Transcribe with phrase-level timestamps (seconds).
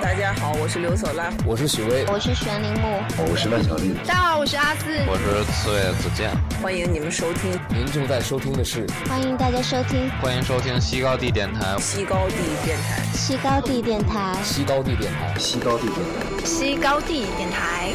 [0.00, 3.94] 大家好，我是刘索拉，我是许巍，我是玄铃木，我是万小丽。
[3.98, 6.30] 大家好，我是阿四，我是刺猬子健。
[6.62, 17.92] 欢迎你们收听，您正在收听的是，欢迎大家收听，欢迎收听西高地电台，西高地电台，西高地电台，西高地电台，西高地电台，西高地电台。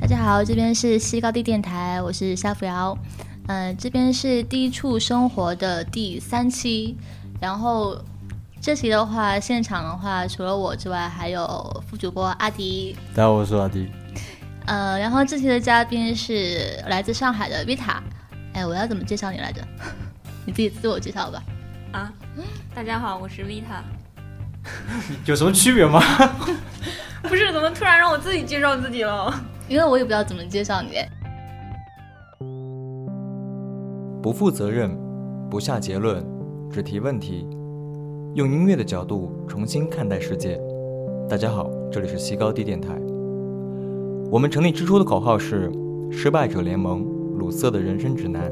[0.00, 2.96] 大家好，这边是西高地电台，我是夏扶瑶。
[3.46, 6.96] 嗯，这边是低处生活的第三期，
[7.38, 7.94] 然后
[8.58, 12.96] 这期的话，现场的话，除了我之外，还有副主播阿迪。
[13.14, 13.90] 大家好，我是阿迪。
[14.64, 17.98] 呃，然后这期的嘉宾是来自上海的 Vita。
[18.54, 19.60] 哎，我要怎么介绍你来着？
[20.46, 21.42] 你自己自我介绍吧。
[21.92, 22.10] 啊，
[22.74, 23.82] 大家好，我是 Vita。
[25.26, 26.00] 有什么区别吗？
[27.24, 29.38] 不是，怎么突然让我自己介绍自己了？
[29.68, 30.96] 因为我也不知道怎么介绍你。
[34.24, 34.90] 不负责任，
[35.50, 36.24] 不下结论，
[36.70, 37.46] 只提问题，
[38.32, 40.58] 用音乐的角度重新看待世界。
[41.28, 42.98] 大家好，这里是西高地电台。
[44.30, 45.70] 我们成立之初的口号是
[46.10, 47.04] “失败者联盟”，
[47.36, 48.50] 鲁瑟的人生指南。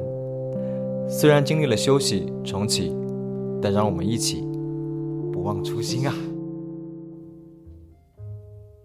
[1.09, 2.95] 虽然经历了休息重启，
[3.63, 4.47] 但让我们一起
[5.33, 6.15] 不忘初心啊！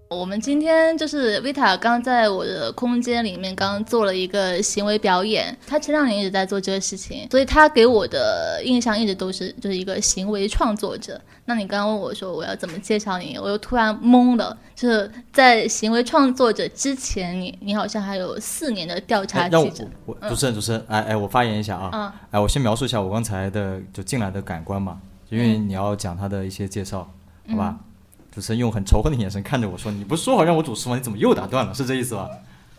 [0.09, 11.19] 我们今天就是 Vita 刚在我的空间里面刚做了一个行为表演，他前两年一直在做这个事情，所以他给我的印象一直都是就是一个行为创作者。
[11.43, 14.57] 那你刚刚问我说我要怎么介绍你，我又突然懵了。
[14.75, 19.85] 就是在行为创作者之前，你你好像还有四年的调查记者。
[20.05, 27.11] 我主持人主持人，哎哎，我发言一下啊，嗯，哎，我先描述一下我刚才的就进来的感官嘛，因为你要讲他的一些介绍，
[27.49, 27.77] 好吧？
[28.37, 30.95] 主持人用很仇恨的眼神看着我说：“你不是说好让我主持吗？
[30.95, 31.73] 你怎么又打断了？
[31.73, 32.29] 是这意思吧？”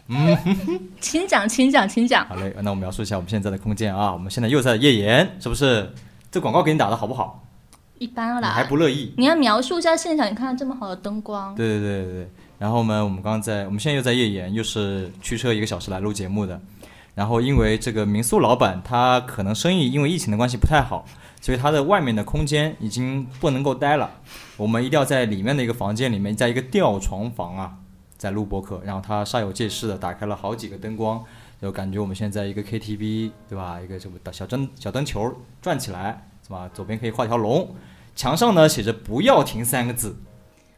[0.06, 0.38] 嗯，
[1.00, 2.24] 请讲，请讲，请讲。
[2.28, 4.12] 好嘞，那我们描述一下我们现在的空间啊。
[4.12, 5.92] 我们现在又在夜岩，是不是？
[6.30, 7.42] 这广告给你打的好不好？
[7.98, 8.50] 一般啦。
[8.50, 9.12] 还不乐意？
[9.16, 11.52] 你要描述一下现场，你看这么好的灯光。
[11.56, 12.30] 对对对对对。
[12.56, 16.60] 然后呢，我们刚刚在，我们现在又在夜岩，又是驱车一个小时来录节目的。
[17.16, 21.04] 然后因为这个民宿老板他可能生意因为疫情的关系不太好。
[21.40, 24.10] 所以它的外面的空间已经不能够待了，
[24.56, 27.76] 我们一定要在里面的一个房间里面，在一个吊床房啊，
[28.16, 28.82] 在录播课。
[28.84, 31.24] 然后他煞有介事的打开了好几个灯光，
[31.62, 33.80] 就感觉我们现在一个 KTV 对吧？
[33.80, 35.32] 一个什么小灯小灯球
[35.62, 36.68] 转起来是吧？
[36.74, 37.74] 左边可以画条龙，
[38.14, 40.16] 墙上呢写着“不要停”三个字。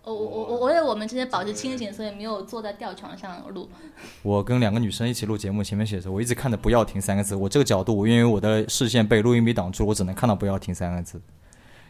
[0.03, 3.69] 我我我我为了我们之间保持清醒，所以没有坐在吊床上录。
[4.23, 7.37] 我跟两个女生一起录节目，前面写着我一直看着“不要停”三个字。
[7.37, 11.21] 我这个角度，我因为我的视线被录音笔挡住，我只能看到“不要停”三个字。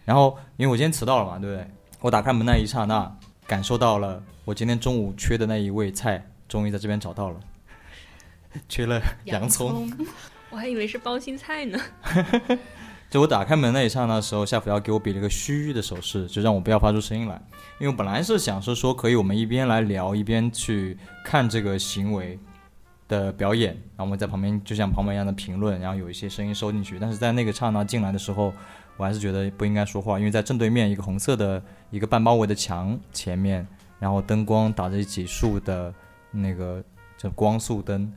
[0.05, 1.67] 然后因为我今天迟到了嘛，对不对？
[2.01, 3.17] 我打开门那一刹那，
[3.47, 7.41] 感受到了我今天中午缺的那一味菜，终于在这边找到了，
[8.69, 9.89] 缺了洋葱。
[10.51, 11.79] 我还以为是包心菜呢。
[13.11, 17.35] 就我打开门那一刹那的时候，夏福要给我比了个嘘的手势，就让我不要发出声音来。
[17.81, 22.39] 因为我本来是想是说，可以我们一边来聊，一边去看这个行为
[23.09, 27.01] 的表演，然后我们在旁边就像旁白一样的评论，然后有一些声音收进去。
[27.01, 28.53] 但是在那个刹那进来的时候，
[28.97, 31.61] 我还是觉得不应该说话，因为在正对面一个红色的
[31.91, 33.67] 一个半包围的墙前面，
[33.99, 35.93] 然后灯光打着几束的
[36.31, 36.81] 那个
[37.19, 38.13] 这光束灯，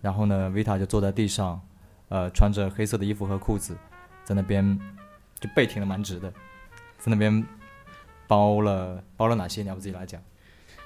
[0.00, 1.60] 然后呢，维塔就坐在地上，
[2.08, 3.76] 呃，穿着黑色的衣服和裤子。
[4.32, 4.80] 在那边
[5.38, 6.30] 就背挺的蛮直的，
[6.96, 7.46] 在那边
[8.26, 9.60] 包了包了哪些？
[9.60, 10.22] 你要不自己来讲？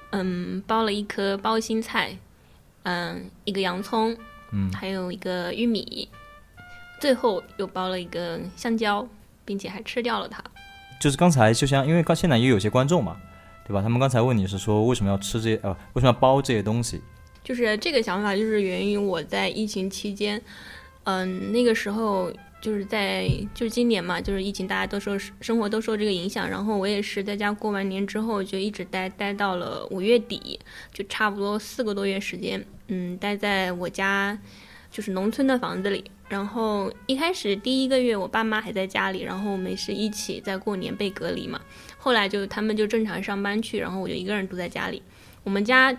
[0.09, 2.17] 嗯，包了一颗包心菜，
[2.83, 4.17] 嗯，一个洋葱，
[4.51, 6.09] 嗯，还有一个玉米，
[6.99, 9.07] 最后又包了一个香蕉，
[9.45, 10.43] 并且还吃掉了它。
[10.99, 13.15] 就是刚才就像因为刚现在也有些观众嘛，
[13.65, 13.81] 对吧？
[13.81, 17.01] 他们刚才问你是说为什么要吃这些呃为什么要包这些东西？
[17.45, 20.41] 就是这个想法就是源于我在疫情期间，
[21.05, 22.29] 嗯，那个时候。
[22.59, 26.49] 就是在就是今年嘛，就是疫情，大家都受生活都受这个影响。
[26.49, 30.59] 然后我也是在家过完年之后，就一直待待到了五月底，
[30.91, 32.65] 就差不多四个多月时间。
[32.87, 34.37] 嗯，待在我家
[34.89, 36.03] 就是农村的房子里。
[36.27, 41.61] 然后一开始第一个月，我爸妈还在家里，然后我们是一起在过年被隔离嘛。
[41.97, 45.01] 后来就他们就正常上班去，然后我就一个人住在家里。
[45.43, 45.95] 我们家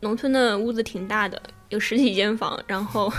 [0.00, 3.10] 农村的屋子挺大的，有十几间房，然后。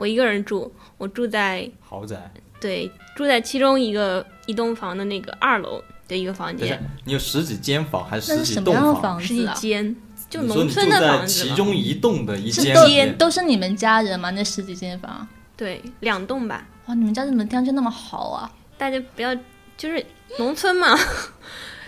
[0.00, 6.82] 我一个人住，我住在豪宅，对，住在其中一个一栋房的那个二楼的一个房间。
[7.04, 9.20] 你有十几间房还是十几栋房？
[9.20, 9.94] 十几间，
[10.30, 11.30] 就农村的房子。
[11.30, 14.30] 其中一栋的一间，都是你们家人吗？
[14.30, 15.28] 那十几间房？
[15.54, 16.66] 对，两栋吧。
[16.86, 18.50] 哇，你们家怎么条件那么好啊？
[18.78, 19.34] 大家不要，
[19.76, 20.02] 就是
[20.38, 20.98] 农村嘛，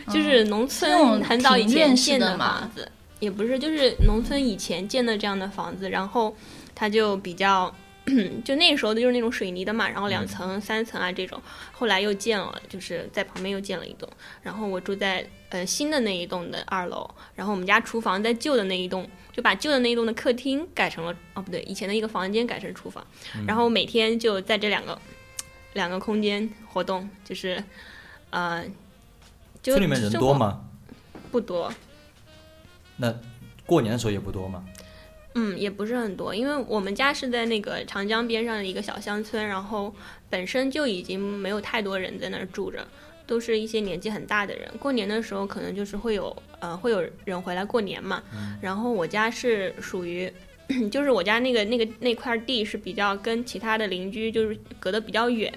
[0.09, 2.87] 就是农村很早以前建的房子，
[3.21, 6.37] 也不是，就是农村以前建的这样的房子，然后。
[6.75, 7.73] 它就比较，
[8.45, 11.41] 就那时候的就是那种水泥的嘛，然后两层、三层啊这种，
[11.71, 14.09] 后来又建了，就是在旁边又建了一栋，
[14.43, 23.07] 然后我住在呃新的那一栋的二楼，然后我们家厨房在旧的那一栋，就把旧的那一栋的客厅改成了哦不对，以前的一个房间改成厨房，
[23.47, 25.01] 然后每天就在这两个
[25.75, 27.63] 两个空间活动，就是
[28.31, 28.65] 呃，
[29.63, 30.65] 就村里面人多吗？
[31.31, 31.73] 不多，
[32.97, 33.15] 那
[33.65, 34.65] 过年的时候也不多吗？
[35.35, 39.95] 嗯，也不是很多，因为我们家是在那个长江边上的一个小乡村，然后
[40.29, 42.87] 本身就已经没有太多人在那儿住着，
[43.27, 44.69] 都是一些年纪很大的人。
[44.79, 48.23] 过年的时候可能就是会有呃会有人回来过年嘛，
[48.61, 50.33] 然后我家是属于。
[50.91, 55.53] 就是我家那个那个那块地是比较跟其他的邻居就是隔得比较远，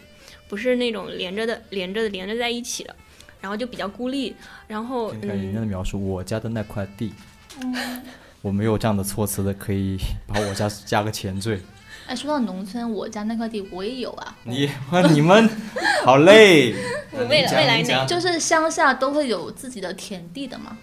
[0.50, 2.94] 不是那种连着的连着的连着在一起的，
[3.40, 4.36] 然后就比较孤立。
[4.68, 7.14] 然后听看人家嗯，的描述，我家的那块地，
[8.46, 9.98] 我没有这样的措辞的，可以
[10.28, 11.60] 把我家加个前缀。
[12.06, 14.70] 哎，说到农村，我家那块地我也有啊，你
[15.12, 15.50] 你们
[16.04, 16.76] 好累，
[17.28, 20.78] 未来未来就是乡下都会有自己的田地的嘛。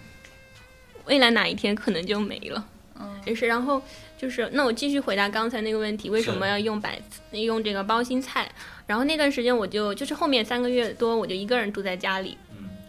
[1.05, 2.67] 未来哪一天可能就没了。
[2.99, 3.47] 嗯，也是。
[3.47, 3.81] 然后
[4.19, 7.01] 就是，那我继续回答刚才那个问题，为什么要用白
[7.31, 8.51] 用这个包心菜？
[8.89, 12.37] 然后那段时间我就就是后面三个月多，我就一个人住在家里。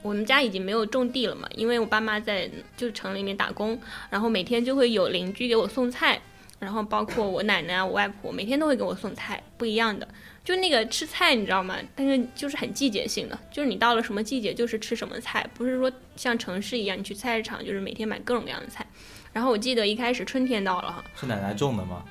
[0.04, 2.48] 我们家已经没有种地了嘛，因为我爸妈在
[2.78, 3.80] 就城里面打工，
[4.12, 6.22] 然后每天就会有邻居给我送菜，
[6.60, 10.08] 然后包括我奶奶啊、我外婆，每天都会给我送菜，不一样的。
[10.44, 11.78] 就那个吃菜，你知道吗？
[11.96, 18.86] 但是就是很季节性的，就是你到了什么季节就是吃什么菜，不是说像城市一样，你去菜市场就是每天买各种各样的菜。
[19.32, 22.04] 然后我记得一开始春天到了哈，是奶奶种的吗？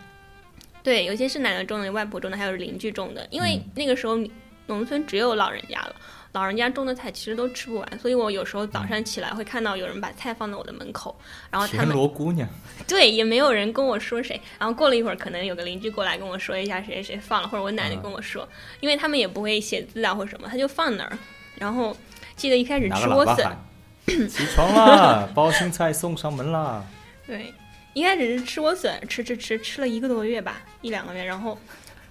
[0.83, 3.25] 对，有些是奶奶种的，外婆种的，还有邻居种的。
[3.31, 4.19] 因为嗯那个时候
[4.67, 5.95] 农村只有老人家了，
[6.33, 11.15] 老人家种的菜其实都吃不完，所以我有时候早上起来会看到有人把菜放在我的门口，
[11.51, 12.49] 然后他田们螺姑娘，
[12.89, 18.49] 对也没有人跟我说谁，然后过了一会儿，可能有个邻居过来跟我说一下谁谁谁放了，或者我奶奶跟我说，
[18.81, 21.19] 因为他们也不会写字啊或什么，他就放那儿。
[21.57, 21.97] 然后
[22.35, 26.85] 记得一开始吃莴笋，起床啦，包心菜送上门啦。
[27.27, 27.53] 对，
[27.93, 31.57] 一开始是吃莴笋，吃吃吃吃了一个多月吧，一两个月，然后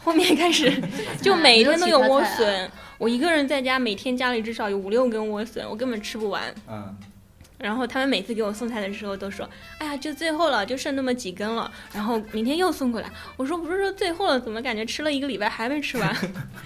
[0.04, 0.72] 后面开始
[1.22, 6.54] 就每天都有莴笋，我一个人在家，每天家里至少有五六根莴笋，我根本吃不完。
[6.68, 6.96] 嗯，
[7.58, 13.12] 然后他们每次给我送菜的时候都说：“哎呀，就最后了，就剩那么几根了。”然后明天又送过来。
[13.38, 16.16] 我说：“不是说最后了，怎么感觉吃了一个礼拜还没吃完？”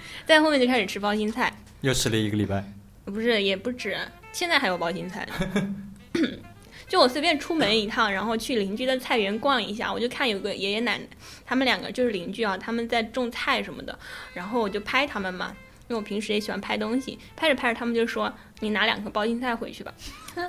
[0.24, 1.52] 在后面就开始吃包心菜，
[1.82, 2.64] 又吃了一个礼拜。
[3.04, 3.96] 不是也不止，
[4.32, 5.76] 现在还有包心菜呢。
[6.88, 11.04] 就我随便出门一趟，然后去邻居的菜园逛一下，我就看有个爷爷奶奶，
[11.44, 13.98] 他们两个就是邻居啊，他们在种菜什么的，
[14.34, 15.56] 然后我就拍他们嘛，
[15.88, 19.92] 因为我平时也喜欢拍东西，拍着拍着他们就说：“你拿两颗包心菜回去吧。”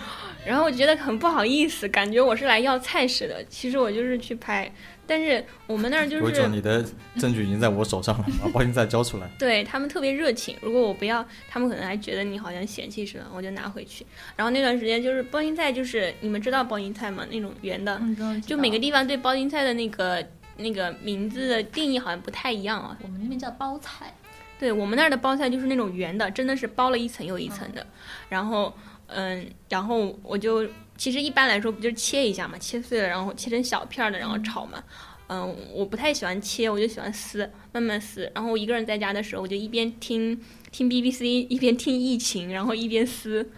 [0.44, 4.70] 然后我觉得很不好意思，感觉我是来要菜似的，其实我就是去拍，
[5.10, 6.84] 但是我们那儿就我是说你的
[7.18, 9.28] 证据已经在我手上了， 把包心菜交出来。
[9.40, 14.06] 对他们特别热情，如果我不要，他们可能还觉得你好像嫌弃似的，我就拿回去。
[14.36, 17.26] 然后那段时间就是包心菜，就是你们知道包心菜吗？
[17.28, 20.24] 那种圆的，嗯，就每个地方对包心菜的那个
[20.58, 22.96] 那个名字的定义好像不太一样啊。
[23.02, 24.14] 我们那边叫包菜，
[24.60, 27.84] 对我们那儿的包菜就是那种圆的，真的是包了一层又一层的。
[28.28, 28.72] 然后，
[29.06, 30.68] 嗯，然后我就
[30.98, 34.84] 其实一般来说不就是切一下嘛，切碎了，然后切成小片儿的，然后炒嘛。
[35.28, 38.30] 嗯，我不太喜欢切，我就喜欢撕，慢慢撕。
[38.34, 40.38] 然后我一个人在家的时候，我就一边听
[40.70, 43.48] 听 BBC，一边听疫情，然后一边撕。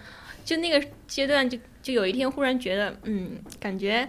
[0.45, 4.09] 就那个阶段就，就有一天忽然觉得，嗯，感觉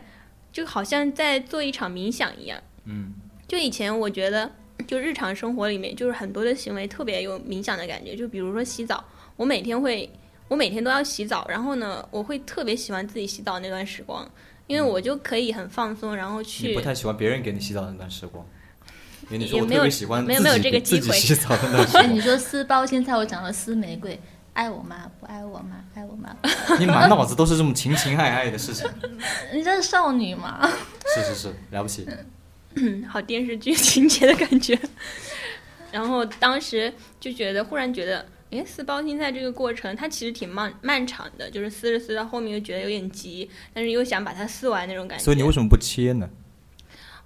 [0.52, 2.62] 就好像在做一场冥想一样。
[2.86, 3.14] 嗯，
[3.48, 4.52] 就以前我觉得，
[4.88, 8.16] 就日常生活里面，就是很多的行为特别有冥想的感觉。
[8.16, 9.04] 就比如说洗澡，
[9.36, 10.10] 我每天会，
[10.48, 14.30] 我每天都要洗澡，然后呢，我会特别喜欢自己洗澡那段时光，
[14.68, 18.46] 因为我就可以很放松，然后你去不太喜欢别人给你洗澡的那段时光，
[19.30, 22.22] 因为你说我也没有特别喜欢没有没有自己给这个机会自己洗澡的那段时哎，你。
[22.22, 24.20] 说撕包心菜，我讲了撕玫瑰，
[24.54, 25.10] 爱我吗？
[25.20, 25.84] 不爱我吗？
[25.94, 26.36] 爱我吗？
[26.80, 28.90] 你满脑子都是这种情情爱爱的事情。
[29.54, 30.70] 你这是少女吗？
[31.16, 32.08] 是是是，了不起。
[32.76, 34.78] 嗯， 好电视剧 情节的感觉。
[35.92, 45.24] 然后当时就觉得，忽然觉得，哎，撕包心菜这个过程，它其实挺漫漫长的，就是撕着撕到后面又觉得有点急，但是又想把它撕完那种感觉。
[45.24, 46.30] 所以你为什么不切呢？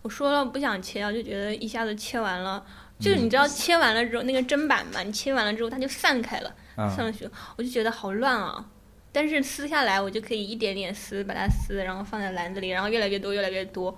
[0.02, 2.66] 我说了不想切，啊就觉得一下子切完了，
[3.00, 8.66] 就是你知道切完了之后那个砧板嘛，你切完了之后它就散开了，散嗯，了去，我就觉得好乱啊。
[9.12, 13.98] 但是撕下来，我就可以一点点撕，把它撕，然后放在篮子里，然后越来越多，越来越多。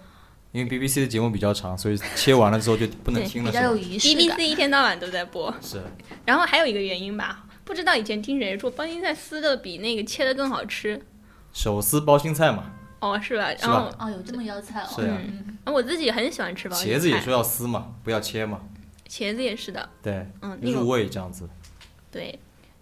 [0.51, 3.77] 因为 BBC 的节目比较长，所以切完了之后就不能听了，比较有？
[3.77, 4.41] 仪式感 BBC。
[4.41, 5.53] 一天到晚都在播。
[5.62, 5.82] 是，
[6.25, 11.00] 然后还有一个原因吧，不知道以前听谁说包心菜撕的比那个切的更好吃，
[11.53, 12.72] 手撕包心菜嘛。
[13.00, 13.50] 哦，是吧？
[13.56, 14.88] 是吧然后哦，有这么一道菜哦。
[14.96, 15.18] 是啊
[15.72, 16.98] 我自己很喜欢吃包心菜。
[16.98, 18.60] 茄子也说要撕嘛，不要切嘛。
[19.08, 21.48] 茄子也是的，对，嗯，那入味这样子。
[22.12, 22.38] 对，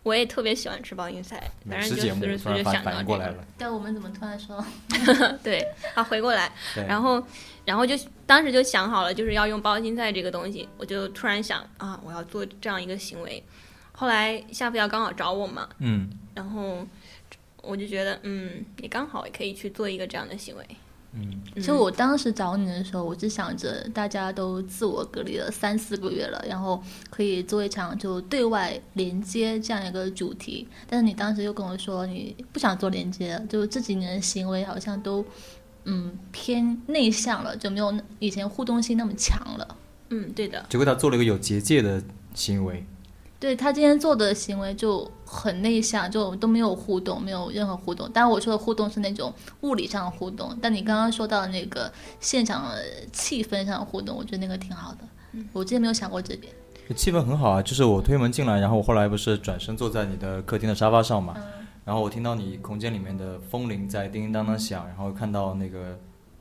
[0.08, 3.04] 我也特别喜欢吃包心菜，反正就美食节目随时随突然反地想到这个。
[3.04, 3.46] 过来了。
[3.58, 4.66] 但我们怎么突然说？
[5.44, 6.50] 对，啊，回过来，
[6.88, 7.22] 然后，
[7.66, 7.94] 然后就
[8.26, 13.44] 当时就想好了，就是要用包心菜这个东西，我就突然想啊，我要做这样一个行为。
[13.92, 16.88] 后来夏福要刚好找我嘛，嗯然后
[17.62, 20.66] 我就觉得，嗯，也刚好也可以去做一个这样的行为。
[21.14, 30.68] 嗯，嗯其实我当时找你的时候，我是想着大家都自我隔离了三四个月了，然后可以做一场就对外连接这样一个主题。
[30.88, 35.26] 但是你当时又跟我说你不想做连接，就这几年的行为好像都
[35.86, 39.78] 嗯偏内向了，就没有以前互动性那么强了。
[40.10, 42.02] 嗯，对的，结果他做了一个有结界的
[42.34, 42.86] 行为。
[43.40, 48.12] 对他今天做的行为就很内向，就都没有互动，没有任何互动。
[48.12, 52.66] 当然我说的互动是那种物理上的互动，但你刚刚说到那个现场
[53.12, 55.00] 气氛上的互动，我觉得那个挺好的。
[55.54, 56.52] 我之前没有想过这点。
[56.96, 61.36] 气氛很好啊，就是我推门进来，然后我后来不是转身坐在你的客厅的沙发上嘛，
[61.84, 66.00] 然后我听到你空间里面的风铃在叮叮当当响，然后看到那个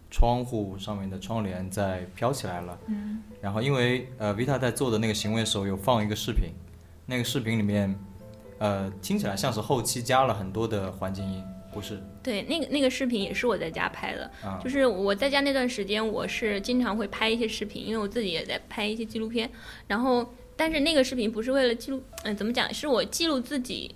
[0.09, 6.51] 窗户上面的窗帘在飘起来了，嗯，然后因为呃 Vita 在做的那个行为的时候有放一个视频，
[7.07, 7.99] 那个视频里面
[8.59, 19.49] 呃听起来像是后期加了很多的环境音，不是对，那个那个视频也是我在家拍的，啊，就是我在家那段时间，我是经常会拍一些视频，因为我自己也在拍一些纪录片。
[19.87, 22.73] 然后，但是那个视频不是为了记录，嗯、怎么讲？
[22.75, 23.95] 是我记录自己，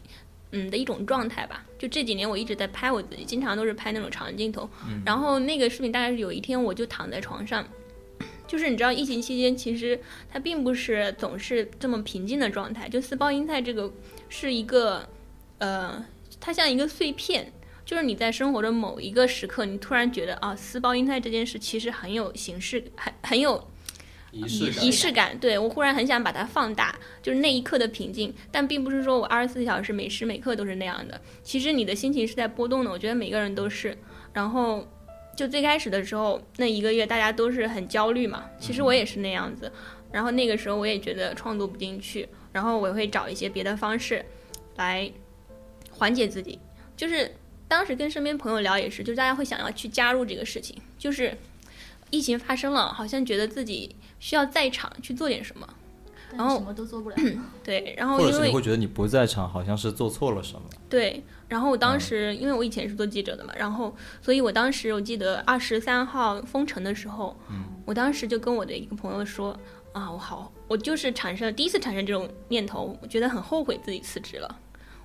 [0.52, 1.64] 嗯的一种状态吧。
[1.78, 4.68] 就这几年我一直在拍我自己，经常都是拍那种长镜头。
[5.04, 7.66] 然后那个视频大概是有一天我就躺在床上，
[8.50, 12.88] 就是你知道疫情期间其实它并不是总是这么平静的状态。
[12.88, 13.88] 就撕包心菜这个
[14.28, 15.08] 是一个，
[15.58, 16.04] 呃，
[16.40, 17.52] 它像一个碎片。
[17.84, 23.68] 就是你在生活的某一个时刻，你突然觉得啊，撕包心菜这件事其实很有形式，很很有
[24.32, 24.42] 仪
[24.82, 25.38] 仪式感。
[25.38, 28.34] 对我忽然很想把它放大，就是那一刻的平静。
[28.50, 31.20] 但并不是说我二十四小时每时每刻都是那样的。
[31.44, 33.96] 其实你的心情是在波动的，我觉得每个人都是。
[34.32, 34.86] 然后
[35.40, 39.72] 就最开始的时候，那一个月大家都是很焦虑嘛，其实我也是那样子。
[40.12, 44.22] 然后那个时候我也觉得创作不进去，然后我会找一些别的方式
[44.76, 45.10] 来
[45.90, 46.58] 缓解自己，
[46.94, 47.34] 就是。
[47.66, 51.32] 当时跟身边朋友聊也是，就大家会想要去加入这个事情，就是
[52.10, 55.72] 疫情发生了，好像觉得自己需要在场去做点什么，
[56.36, 57.16] 然后什么都做不了。
[57.64, 60.62] 对，然后或者因为是你会觉得你不在场，好像是做错了什么。
[60.88, 69.58] 对，然后我当时、因为我以前是做记者的嘛，然后所以我当时我记得二十三号封城的时候，嗯，我当时就跟我的一个朋友说
[69.92, 74.58] 啊，我好，我就是产生了第一次产生这种念头，我觉得很后悔自己辞职了。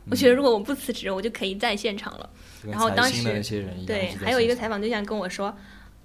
[0.08, 2.30] 我觉得如果我不辞职，我就可以在现场了。
[2.64, 5.52] 然后当时那些人对，还有一个采访对象跟我说，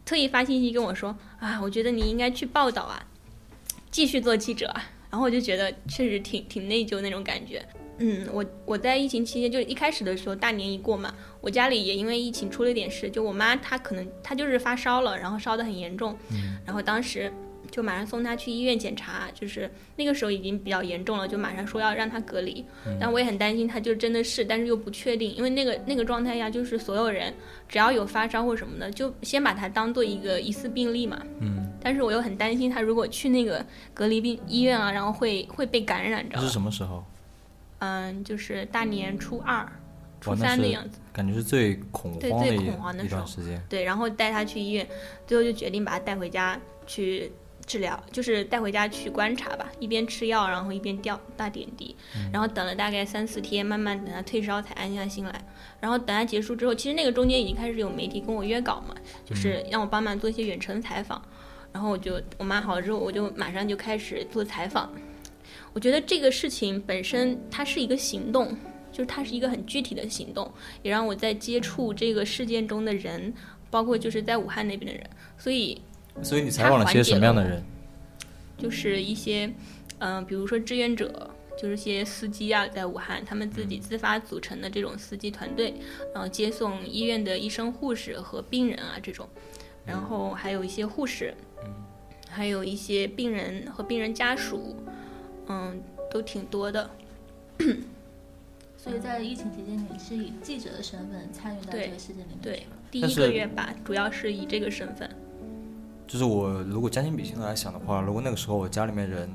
[0.06, 3.04] 特意发信息跟我说啊，我觉得你应该去报道啊，
[3.90, 4.82] 继续做记者啊。
[5.10, 7.62] 然后我就觉得确实挺挺内疚那种感觉。
[7.98, 16.16] 嗯，我我在疫情期间就一开始的时候，大年一过嘛，我家里也因为疫情出了点事，就我妈她可能她就是发烧了，然后烧得很严重，
[16.64, 17.30] 然后当时
[17.70, 22.64] 就马上送她去医院检查，就是那个时候已经比较严重了，就马上说要让她隔离，
[22.98, 27.30] 但我也很担心她就真的是，但是又不确定，因为那个那个状态下，就是所有人
[27.68, 36.48] 只要有发烧或什么的，就先把它当做一个疑似病例嘛，嗯，但是我又很担心他如果去那个隔离病医院啊，然后会会被感染，着这是？
[36.50, 37.04] 什么时候？
[37.78, 39.66] 嗯，就是大年初二、
[40.20, 40.98] 初三的样子。
[41.12, 43.62] 感觉是最恐慌的一一恐慌的时候段时间。
[43.68, 44.86] 对，然后带他去医院，
[45.26, 47.32] 最后就决定把他带回家去
[47.64, 51.96] 治疗，就是带回家去观察吧，一边吃药，然后一边吊打点滴，
[52.32, 55.44] 然后等了大概三四天，慢慢等他退烧才安下心来。
[55.80, 58.94] 然后等他结束之后，其实那个中间已经开始有媒体跟我约稿嘛，
[59.24, 61.22] 就是让我帮忙做一些远程采访。
[61.72, 64.92] 然后我就我妈好了之后，我就马上就开始做采访。
[65.72, 68.56] 我觉得这个事情本身它是一个行动，
[68.90, 73.32] 就是它是一个很具体的行动，也让我在接触这个事件中的人，
[73.70, 75.08] 包括就是在武汉那边的人，
[75.38, 75.80] 所以
[76.22, 77.62] 所以你采访了些什么样的人？
[78.58, 79.50] 就是一些，
[80.00, 85.72] 嗯、比如说志愿者，就是些司机啊，在武汉他们自己自发组成的这种司机团队，
[86.12, 89.26] 然后接送医院的医生、护士和病人啊这种，
[89.86, 91.32] 然后还有一些护士，
[92.30, 94.76] 还有一些病人和病人家属，
[95.48, 96.90] 嗯，都挺多的。
[98.76, 102.76] 所以在疫情期间，你是以记者的身份参与到这个事件里面对去了。
[102.90, 105.10] 第一个月吧，主要是以这个身份。
[106.06, 109.30] 就是我如果将心比心的来想的话，如果那个时候我家里面人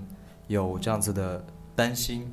[0.48, 2.28] 有这样子的担心，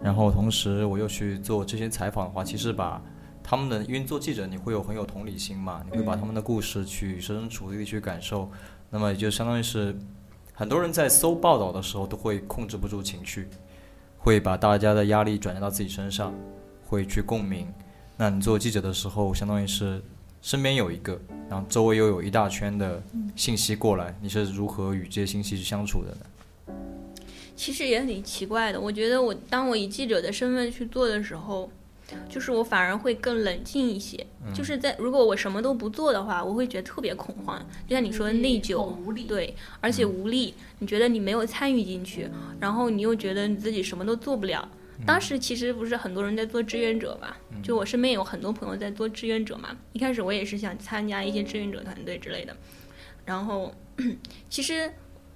[0.00, 3.02] 然后同时我又去做这些采访的话，其实把
[3.42, 8.48] 他们的，因为做记者你会有很有同理心嘛，你会把他们的故事去设身处地的去感受，
[8.94, 9.92] 那么也就相当于是
[10.52, 13.48] 很多人在搜报道的时候都会控制不住情绪，
[14.16, 16.32] 会把大家的压力转移到自己身上，
[16.86, 17.66] 会去共鸣。
[18.16, 20.00] 那你做记者的时候，相当于是
[20.40, 21.20] 身边有一个，
[21.50, 23.02] 然后周围又有一大圈的
[23.34, 26.74] 信息过来，你是如何与这些信息去相处的呢？
[27.56, 28.80] 其实也挺奇怪的。
[28.80, 31.68] 我觉得我当我以记者的身份去做的时候，
[32.28, 34.26] 就是我反而会更冷静一些。
[34.54, 39.24] 就是在如果我什么都不做的话，我会觉得特别恐慌，就像你说的内疚，无力。
[39.24, 40.54] 对，而且无力。
[40.78, 42.28] 你觉得你没有参与进去，
[42.60, 44.68] 然后你又觉得你自己什么都做不了。
[45.06, 49.76] 当时其实不是很多人在做志愿者嘛，就我身边有很多朋友在做志愿者嘛。
[49.92, 52.56] 一开始我也是想参加一些志愿者团队之类的，
[53.24, 53.74] 然后
[54.50, 54.92] 其实。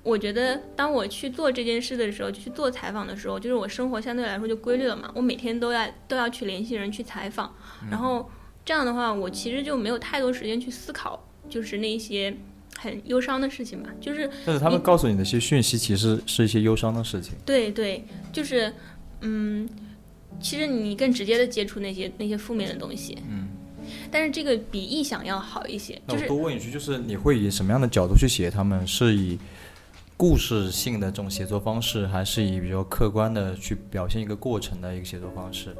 [0.08, 5.10] 我觉得，当我去做这件事的时候，去做采访的时候，就是我生活相对来说就规律了嘛。
[5.14, 7.54] 我每天都要都要去联系人去采访，
[7.90, 8.28] 然后
[8.64, 12.34] 这样的话，我其实就没有太多时间去思考，就是那些
[12.78, 13.90] 很忧伤的事情吧。
[14.00, 17.34] 就是，但是他们告诉你的一些讯息，其实是一些忧伤的事情。
[17.44, 18.72] 对对，就是，
[19.20, 19.68] 嗯，
[20.40, 23.18] 其实你更直接的接触那些那些负面的东西。
[23.28, 23.48] 嗯。
[24.10, 25.98] 但是这个比臆想要好一些。
[26.04, 28.86] 那我多问一句，就是你会以什么样的角度去写他们？
[28.86, 29.38] 是以
[30.18, 35.72] 故事性的这种写作方式，还是以比较客观的去表现一个过程的一个写作方式，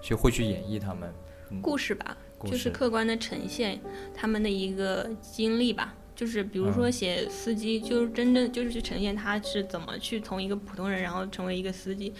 [0.00, 1.12] 就会去演绎他们
[1.60, 3.80] 故事吧，就是客观的呈现
[4.14, 5.92] 他们的一个经历吧。
[6.14, 12.14] 就是比如说写司机，就是真正就是去呈现他是怎么去从一个普通人，然后成为一个司机。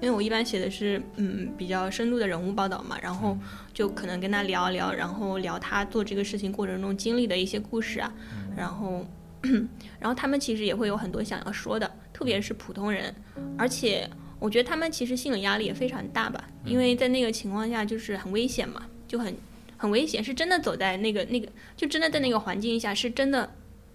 [0.00, 3.36] 因为我一般写的是嗯比较深度的人物报道嘛，然后
[3.72, 8.12] 就可能跟他聊一聊，然后聊他做这个事情过程中经历的一些故事啊，
[8.56, 9.04] 然后。
[10.00, 13.14] 然后他们其实也会有很多想要说的，特别是普通人，
[13.58, 14.08] 而且
[14.38, 19.34] 我觉得他们其实心理压力也非常大吧，因为在那个情况下就是很危险嘛，就很
[19.76, 23.50] 很危险，是真的走在那个那个，就真的在那个环境下是真的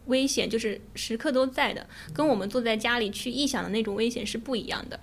[0.05, 4.99] 危险，就是时刻都在的，跟我们坐在家里去臆想的那种危险是不一样的，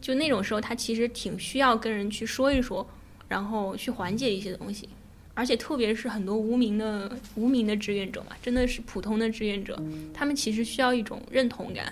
[0.00, 2.86] 就那种时候他其实挺需要跟人去说一说，
[3.28, 4.88] 然后去缓解一些东西。
[5.34, 9.80] 而且特别是很多无名的无名的志愿者嘛，真的是普通的志愿者，
[10.12, 11.90] 他们其实需要一种认同感，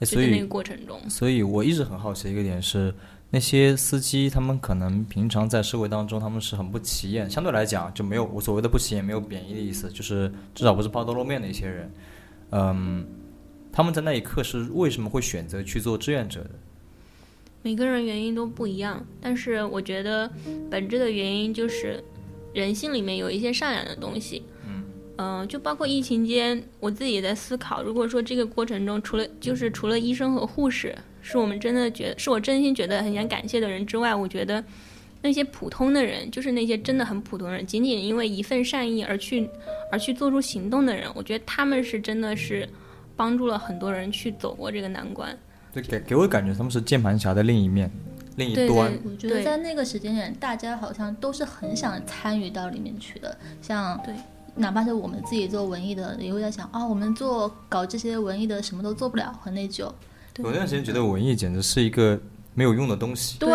[0.00, 1.00] 在那个过程中。
[1.08, 2.94] 所以我一直很好奇的一个点是，
[3.30, 11.90] 那些司机他们可能平常在社会当中他们是很不起眼，相对来讲就没有我所谓的不起眼，没有贬义的意思，就是至少不是抛头露面的一些人。
[12.50, 13.06] 嗯，
[13.72, 16.50] 他们在那一刻是为什么会选择去做志愿者的？
[17.62, 20.30] 每个人原因都不一样，但是我觉得
[20.70, 22.04] 本质的原因就是。
[22.52, 24.42] 人性里面有一些善良的东西，
[25.18, 34.64] 嗯，就包括疫情间，我自己也在思考，如果说这个过程中，除了就是除了医生和护士，是我们真的觉得是我真心觉得很想感谢的人之外，我觉得
[35.20, 39.48] 那些普通的人，就是那些真的很普通人，仅仅因为一份善意而去
[39.92, 42.68] 而去做出行动的人，我觉得他们是真的是
[43.14, 45.38] 帮助了很多人去走过这个难关。
[45.72, 47.90] 对，给给我感觉他们是键盘侠的另一面。
[48.36, 53.36] 另一端，我觉得在那个时间点，大家好像都是很想参与到里面去的。
[53.60, 54.14] 像，对，
[54.56, 59.84] 哪怕是我们自己做文艺的，也会在想啊，我们做搞这些文艺的，什么都做不了，很内疚。
[60.38, 62.18] 我那段时间觉得文艺简直是一个
[62.54, 63.50] 没有用的东西，对，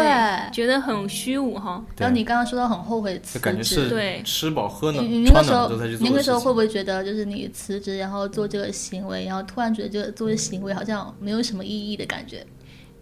[0.51, 1.83] 觉得很虚无哈。
[1.97, 12.45] 然后你刚刚说到很后悔辞职，对，吃饱喝暖，你那个时候，你那个时候会不会觉得，就是你辞职然后做这个行为，然后突然觉得这个做这行为好像没有什么意义的感觉？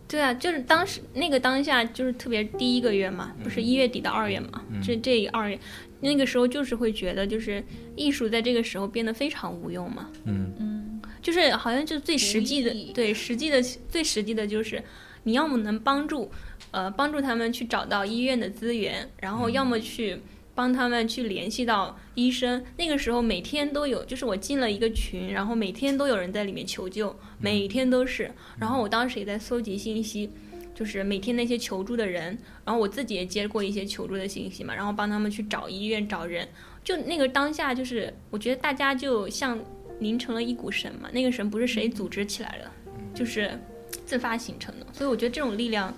[0.08, 5.60] 对啊，就是当时那个当下，就是特别第一个月嘛，不是一月底到二月嘛，这这二月，
[6.00, 7.64] 那个时候就是会觉得，就是
[7.96, 10.10] 艺术在这个时候变得非常无用嘛。
[10.26, 14.84] 嗯嗯，就是好像就最实际的，对实际的最实际的就是，
[15.24, 16.32] 你要么能帮助，
[16.72, 20.18] 呃，帮助他们去找到医院的资源，然后要么去。
[20.56, 28.32] 帮他们去联系到医生，那个时候每天都有，就是我进了一个群，然后每天都有人在里面求救，每天都是。
[28.58, 30.30] 然后我当时也在搜集信息，
[30.74, 36.48] 就是每天那些求助的人，然后我自己也接过一些求助的信息嘛，然后帮他们去找医院找人。
[36.86, 39.60] 就那个当下，就是我觉得大家就像
[40.00, 42.72] 凝成了一股神嘛，那个神不是谁组织起来的，
[43.14, 43.60] 就是
[44.06, 44.88] 自发形成的。
[44.94, 45.94] 所以我觉得这种力量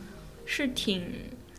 [0.46, 1.04] 是挺。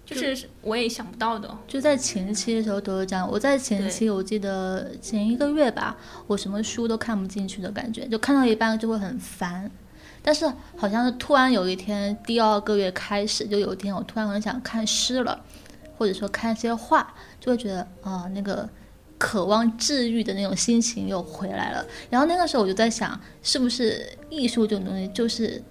[0.09, 3.29] 就是我也想不到的，就在前期的时候都是这样。
[3.31, 5.94] 我在前期，我记得前一个月吧，
[6.27, 9.71] 我什么书都看不进去的感觉，就看到一半就会很烦。
[10.23, 15.38] 但是好像是突然有一天，第二个月开始，就有一天我突然很想看诗了，
[15.99, 18.66] 或者说看一些画，就会觉得啊，那个
[19.18, 21.85] 渴望治愈的那种心情又回来了。
[22.09, 25.62] 然后那个时候我就在想，是不是艺术这种东西就是。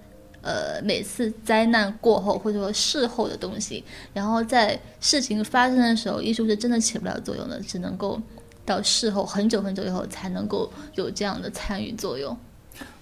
[0.48, 3.84] 呃每次灾难过后或者说事后的东西，
[4.14, 8.18] 然后在事情发生的时候，艺术是真的起不了作用的，只能够
[8.64, 12.34] 到事后很久很久以后才能够有这样的参与作用。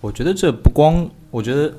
[0.01, 1.73] 我觉得这不光，我觉得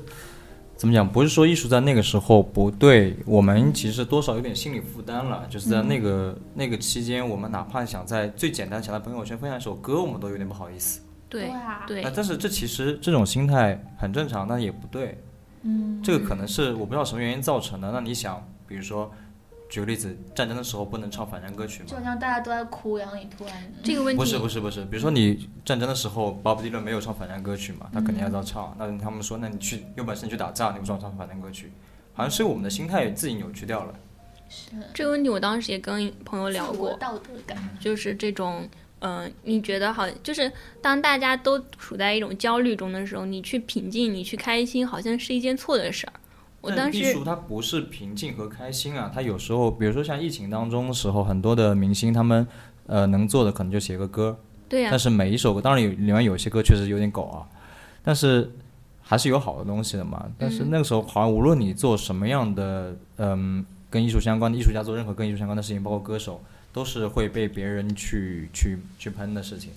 [0.76, 5.46] 怎么讲，不是说艺术在那个时候不对，我们其实多少有点心理负担了。
[5.50, 11.00] 就是在那个、那个期间，我们哪怕想在最简单想在朋友圈分享一首歌，我们都有点不好意思。
[11.28, 15.18] 对啊对啊，但是这其实这种心态很正常，但也不对。
[15.62, 17.90] 嗯，这个可能是我不知道什么原因造成的。
[17.92, 19.10] 那你想，比如说，
[19.68, 21.86] 举个例子，战争的时候不能唱反战歌曲吗？
[21.88, 28.74] 就好像大家都在哭，然后你突然这个问题不是不是不是，比如说你战争的时候，鲍勃迪伦没有唱反战歌曲嘛，他肯定要照唱。
[28.78, 31.72] 那他们说，那你去有本事你去打仗，你为什么唱反战歌曲？
[32.14, 33.94] 好像是我们的心态自己扭曲掉了。
[34.94, 37.58] 这个问题，我当时也跟朋友聊过，道德感。
[37.78, 38.66] 就是这种，
[39.00, 40.50] 嗯、你觉得好，就是
[40.82, 46.12] 当大家都处在一种焦虑中的时候，你去平静，你去开心，好像是一件错的事儿。
[46.60, 52.44] 我当时艺术它不是平静和开心啊，它有时候，比如说像疫情当中的时候，很多的明星他们
[52.86, 54.36] 呃能做的可能就写个歌，
[54.68, 57.46] 对呀、但是每一首歌，当然有里面有些歌确实有点狗啊，
[58.02, 58.50] 但是
[59.00, 60.26] 还是有好的东西的嘛。
[60.36, 69.72] 但是那个时候，好像无论你做什么样的，嗯，跟艺术相关的艺术家做任何跟艺术相关的事情，包括歌手，都是会被别人去去去喷的事情。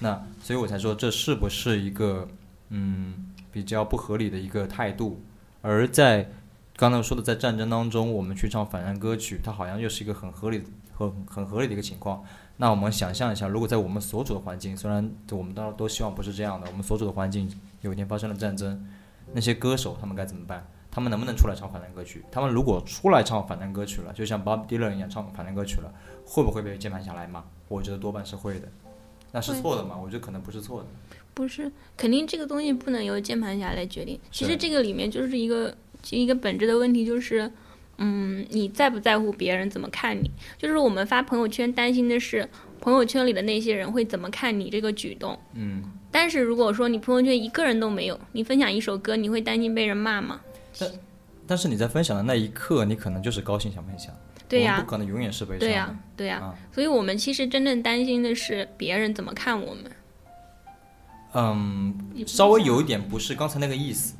[0.00, 2.28] 那所以我才说，这是不是一个
[2.70, 5.22] 嗯比较不合理的一个态度？
[5.62, 6.30] 而在
[6.76, 12.22] 刚才说的，在战争当中，我们去唱反战歌曲，它好像又是一个很合理、很很合理的一个情况。
[12.56, 17.48] 那我们想象一下，如果在我们所处的环境，虽然我们当然都希望不是这样的，我们所处的环境
[17.80, 18.86] 有一天发生了战争，
[19.32, 20.66] 那些歌手他们该怎么办？
[20.90, 22.24] 他们能不能出来唱反战歌曲？
[22.30, 25.92] 他们如果出来唱反战歌曲了，就像 Bob Dylan 一样唱反战歌曲了，
[26.24, 27.44] 会不会被键盘侠来骂？
[27.68, 28.68] 我觉得多半是会的。
[29.32, 29.98] 那是错的吗？
[30.00, 30.88] 我觉得可能不是错的。
[31.34, 34.18] 不是，肯定这个东西不能由键盘侠来决定。
[34.30, 37.50] 其实这个里面就是一个其实一个本质的问题，就是，
[37.98, 40.30] 嗯，你在不在乎别人怎么看你？
[40.56, 42.48] 就是我们发朋友圈担心的是
[42.80, 45.36] 朋友圈里的那些人会怎么看你这个举动。
[45.54, 45.82] 嗯，
[46.12, 50.40] 但是如果说你朋友圈一个人都没有，你分享一首歌，你会担心被人骂吗？
[50.78, 50.90] 但
[51.48, 54.14] 但是你在分享的那一刻，你可能就是高兴想分享，
[54.54, 55.66] 对呀、我们不可能永远是悲伤的。
[55.66, 56.54] 对呀、对呀、啊。
[56.72, 59.84] 所以我们其实真正担心的是别人怎么看我们。
[61.32, 61.92] 嗯，
[62.26, 64.14] 稍微有一点不是刚才那个意思，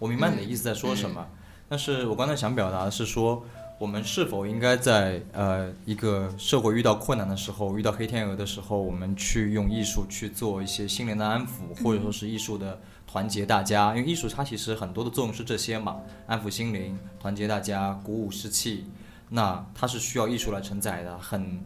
[0.00, 1.24] 我明白你的意思在说什么，
[1.68, 3.44] 但是我刚才想表达的是说，
[3.78, 18.86] 我们是否应该在呃一个社会遇到困难的时候，遇到黑天鹅的时候，我们去用艺术去做一些心灵的安抚，或者说是艺术的团结大家，因为艺术它其实很多的作用是这些嘛，安抚心灵、团结大家、鼓舞士气，
[19.28, 21.64] 那它是需要艺术来承载的，很。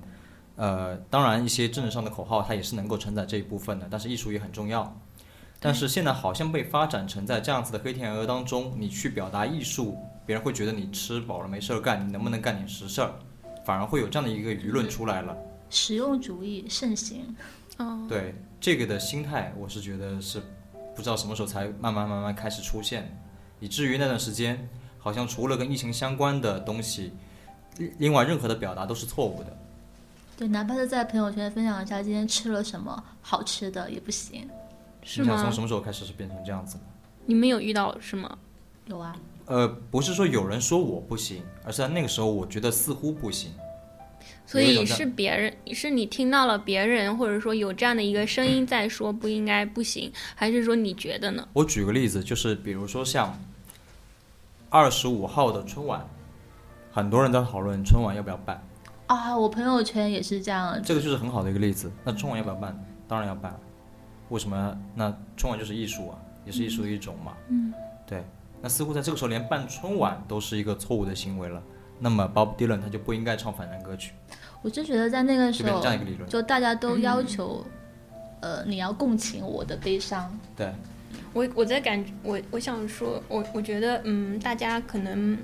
[0.56, 4.94] 呃，当然，一些政治上的口号它也是能够承载这一部分的，但是艺术也很重要。
[5.58, 9.96] 但是现在好像被发展成在这样子的黑天鹅当中，你去表达艺术，
[10.26, 13.14] 别人会觉得你吃饱了没事儿干，你能不能干点实事儿？
[13.64, 15.34] 反而会有这样的一个舆论出来了。
[15.70, 17.34] 实用主义盛行，
[17.78, 20.42] 哦，对这个的心态，我是觉得是
[20.94, 23.18] 不知道什么时候才慢慢慢慢开始出现，
[23.60, 24.68] 以至于那段时间，
[24.98, 27.14] 好像除了跟疫情相关的东西，
[27.80, 29.56] 另另外任何的表达都是错误的。
[30.36, 34.48] 对，哪怕是在朋友圈分享一下今天吃了什么好吃的也不行。
[35.02, 35.52] 是吗你想从？
[35.52, 36.82] 什么时候开始是变成这样子的？
[37.26, 38.38] 你们有遇到是吗？
[38.86, 39.16] 有啊，
[39.46, 43.50] 呃，不是说有人说我不行，而是在那个时候我觉得似乎不行。
[44.44, 51.46] 所以是别人，是你听到了别人，或者说有这样的一个声音在说不应该不行，还是说你觉得呢？
[51.52, 53.38] 我举个例子，就是比如说像
[54.68, 56.04] 二十五号的春晚，
[56.90, 58.62] 很多人在讨论春晚要不要办，
[59.06, 60.80] 啊，我朋友圈也是这样。
[60.82, 61.90] 这个就是很好的一个例子。
[62.04, 62.76] 那春晚要不要办？
[63.06, 63.58] 当然要办。
[64.28, 64.78] 为什么？
[64.94, 67.32] 那春晚就是艺术啊，也是艺术的一种嘛。
[67.48, 67.72] 嗯，
[68.06, 68.24] 对。
[68.62, 71.62] 那似乎在这个时候，连办春晚都是一个错误的行为了。
[71.98, 74.12] 那么 Bob Dylan 他就不应该唱反战歌曲，
[74.62, 76.28] 我就觉得在那个就变成时候这样一个理论。
[76.28, 77.64] 就大家都要求，
[78.40, 80.30] 呃，你要共情我的悲伤。
[80.56, 80.72] 对，
[81.32, 85.36] 我我在感我我想说，我我觉得嗯，大家可能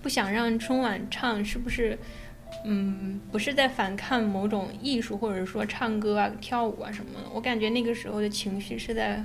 [0.00, 1.98] 不想让春晚唱，是不是？
[2.64, 7.20] 嗯，不是在反抗某种艺术，或者说唱歌啊、跳舞啊什么的。
[7.32, 9.24] 我感觉那个时候的情绪是在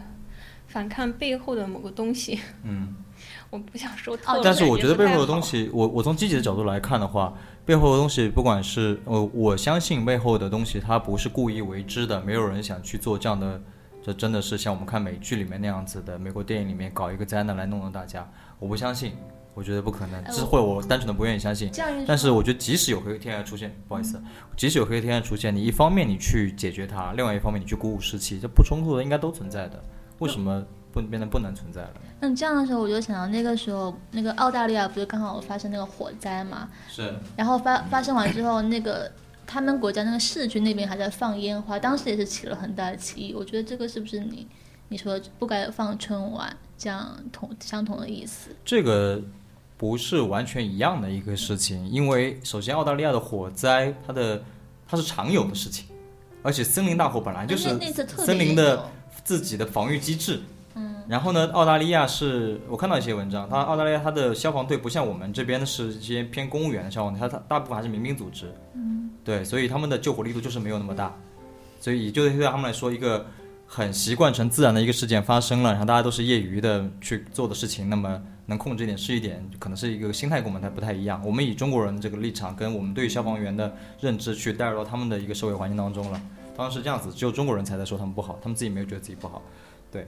[0.67, 2.39] 反抗背后的某个东西。
[2.63, 2.95] 嗯。
[3.49, 7.33] 我不想说透了，但是我觉得背后的东西，我我从积极的角度来看的话，
[7.65, 13.59] 背后的东西，不管是呃，我相信背后的东西，它不是故意为之的，没有人想去做这样的，
[14.03, 18.29] 这真的是像我们看美剧里面那样子的，美国电影里面搞一个灾难来弄弄大家，
[18.59, 19.13] 我不相信，
[19.57, 21.71] 我觉得不可能，哎这是会我单纯的不愿意相信。
[22.05, 24.21] 但是我觉得，即使有黑天鹅出现，不好意思，
[24.55, 29.83] 即使有黑天鹅出现，你一方面你去解决它，另外一方面你去鼓舞士气，这不冲突的，应该都存在的。
[30.19, 31.93] 为什么不不变得不能存在了。
[32.19, 36.69] 那这样的时候，我就想到那个时候，那个澳大利亚不是刚好发生那个火灾嘛？
[36.87, 39.11] 是，然后发发生完之后，那个
[39.47, 43.33] 他们国家那个市区那边还在放烟花，当时也是起了很大的歧义。
[43.33, 44.47] 我觉得这个是不是你
[44.89, 48.49] 你说不该放春晚这样同相同的意思？
[48.65, 49.21] 这个
[49.77, 54.43] 不是完全一样的一个事情，因为首先澳大利亚的火灾，它的
[54.87, 55.85] 它是常有的事情，
[56.41, 57.69] 而且森林大火本来就是
[58.07, 58.89] 森林的
[59.23, 60.41] 自己的防御机制。
[60.73, 68.51] 嗯，然后呢，澳大利亚是我看到一些文章，它澳大利亚它的消防队不像我们这边的是一些偏公务员的消防队，它它大部分还是民兵组织。
[68.73, 71.15] 嗯，对，所以他们的救火力度就是没有那么大，
[71.79, 73.25] 所以就对他们来说，一个
[73.67, 81.21] 很习惯成自然的一个事件发生了，然后大家都是业余的去做的事情，那么能控制一点是一点，可能是一个心态跟我们还不太一样。
[81.25, 86.21] 我们以中国人这个立场跟我们对消防员的认知去带入到他们的一个社会环境当中了。
[86.55, 89.43] 当时是这样子，只有中国人才在说他们不好，他们自己没有觉得自己不好。
[89.91, 90.07] 对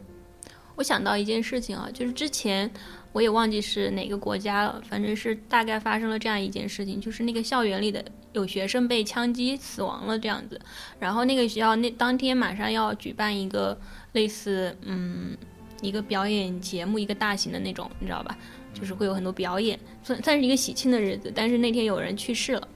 [0.75, 2.71] 我想到一件事情啊，就是之前
[3.11, 10.59] 我也忘记是哪个国家了，反正是大概发生了这样一件事情，就是那个校园里的有学生被枪击死亡了这样子，
[10.99, 13.77] 然后那个学校那当天马上要举办一个
[14.11, 15.35] 类似嗯
[15.81, 18.37] 一个表演节目，一个大型的那种，你知道吧？
[18.73, 22.67] 就是会有很多表演，算算是一个喜庆的日子，但是那天有人去世了。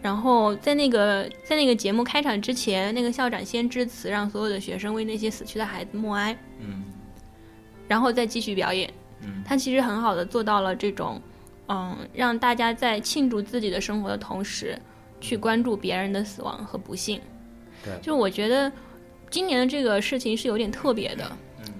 [0.00, 6.36] 然后在那个在那个节目开场之前，那个校长先致辞，让所有的学生为那些死去的孩子默哀。
[6.60, 6.84] 嗯
[7.86, 8.90] 然后再继续表演。
[9.24, 11.20] 嗯他其实很好的做到了这种，
[11.68, 14.78] 嗯，让大家在庆祝自己的生活的同时，
[15.20, 17.20] 去关注别人的死亡和不幸。
[17.84, 18.70] 对就我觉得
[19.30, 21.30] 今年的这个事情是有点特别的。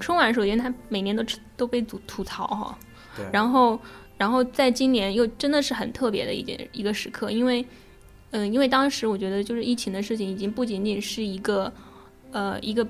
[0.00, 1.24] 春晚首先它每年都
[1.57, 2.78] 都被吐吐槽哈，
[3.16, 3.78] 对然后
[4.16, 7.64] 然后在今年又真的是很特别的一件一个时刻，因为
[8.30, 11.72] 嗯，因为当时我觉得就是疫情的事情已经不仅仅是一个
[12.33, 12.87] 呃一个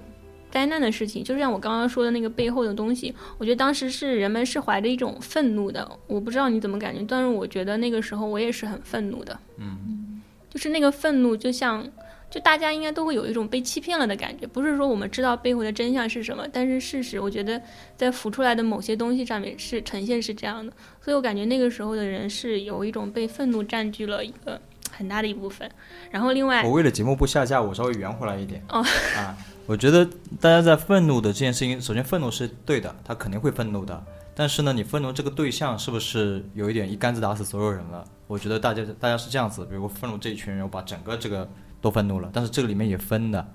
[0.55, 11.85] 灾难的事情，就像我刚刚说的那个背后的东西，我觉得当时是人们是怀着一种愤怒的，我不知道你怎么感觉，但是我觉得那个时候我也是很愤怒的，嗯就是那个愤怒就像。
[12.31, 17.63] 就大家应该都会有一种被欺骗了的感觉，不是说我们知道背后的真相是什么，但是事实我觉得
[17.97, 24.61] 在浮出来的某些东西上面是呈现是这样的，所以我感觉那个时候的人是有一种被愤怒占据了一个
[24.97, 25.71] 很大的一部分。
[26.11, 28.63] 然后另外我，为了节目不下架，我稍微圆回来一点。
[28.69, 28.85] 哦
[29.17, 30.05] 啊，我觉得
[30.41, 34.05] 大家在愤怒的这件事情，首先愤怒是对的，他肯定会愤怒的。
[34.37, 38.05] 但是呢，你愤怒这个对象是不是有一点一竿子打死所有人了？
[38.27, 41.49] 我觉得大家大家是这样子，比如愤怒这一群人，我把整个这个
[41.81, 43.47] 都愤怒了，但是这个里面也分的。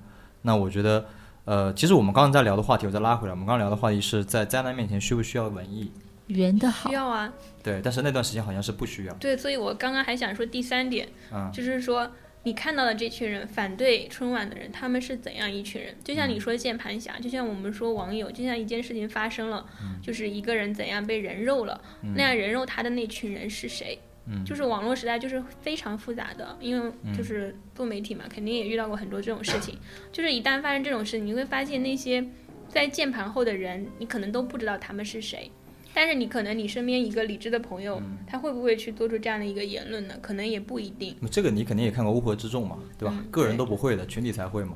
[0.42, 1.06] 那我觉得，
[1.44, 5.92] 呃，其实我们刚刚在聊的话题，我再拉回来，我们刚刚聊的话题是在灾难面前需不需要文艺？
[6.30, 9.14] 圆的好需，要啊，对，但是那段时间好像是不需要。
[9.16, 12.10] 对，所以我刚刚还想说第三点，嗯就是说
[12.44, 15.94] 你看到的这群人反对春晚的人，他们是怎样一群人？
[16.04, 19.66] 就像你说键盘侠，就像我们说网友，就像一件事情发生了，
[20.02, 21.80] 就是一个人怎样被人肉了，
[22.16, 24.00] 那样人肉他的那群人是谁？
[24.32, 29.76] 嗯就是网络时代就是非常复杂的，因为就是做媒体嘛，肯定也遇到过很多这种事情。
[30.12, 32.24] 就是一旦发生这种事，你会发现那些
[32.68, 35.52] 在键盘后的人，你可能都不知道他们是谁。
[35.94, 40.16] 但是你可能你身边一个理智的朋友，他会不会去做出这样的一个言论呢？
[40.22, 41.16] 可能也不一定。
[41.20, 43.14] 那这个你肯定也看过《乌合之众》嘛，对吧？
[43.18, 44.76] 嗯个人都不会的，群体才会嘛，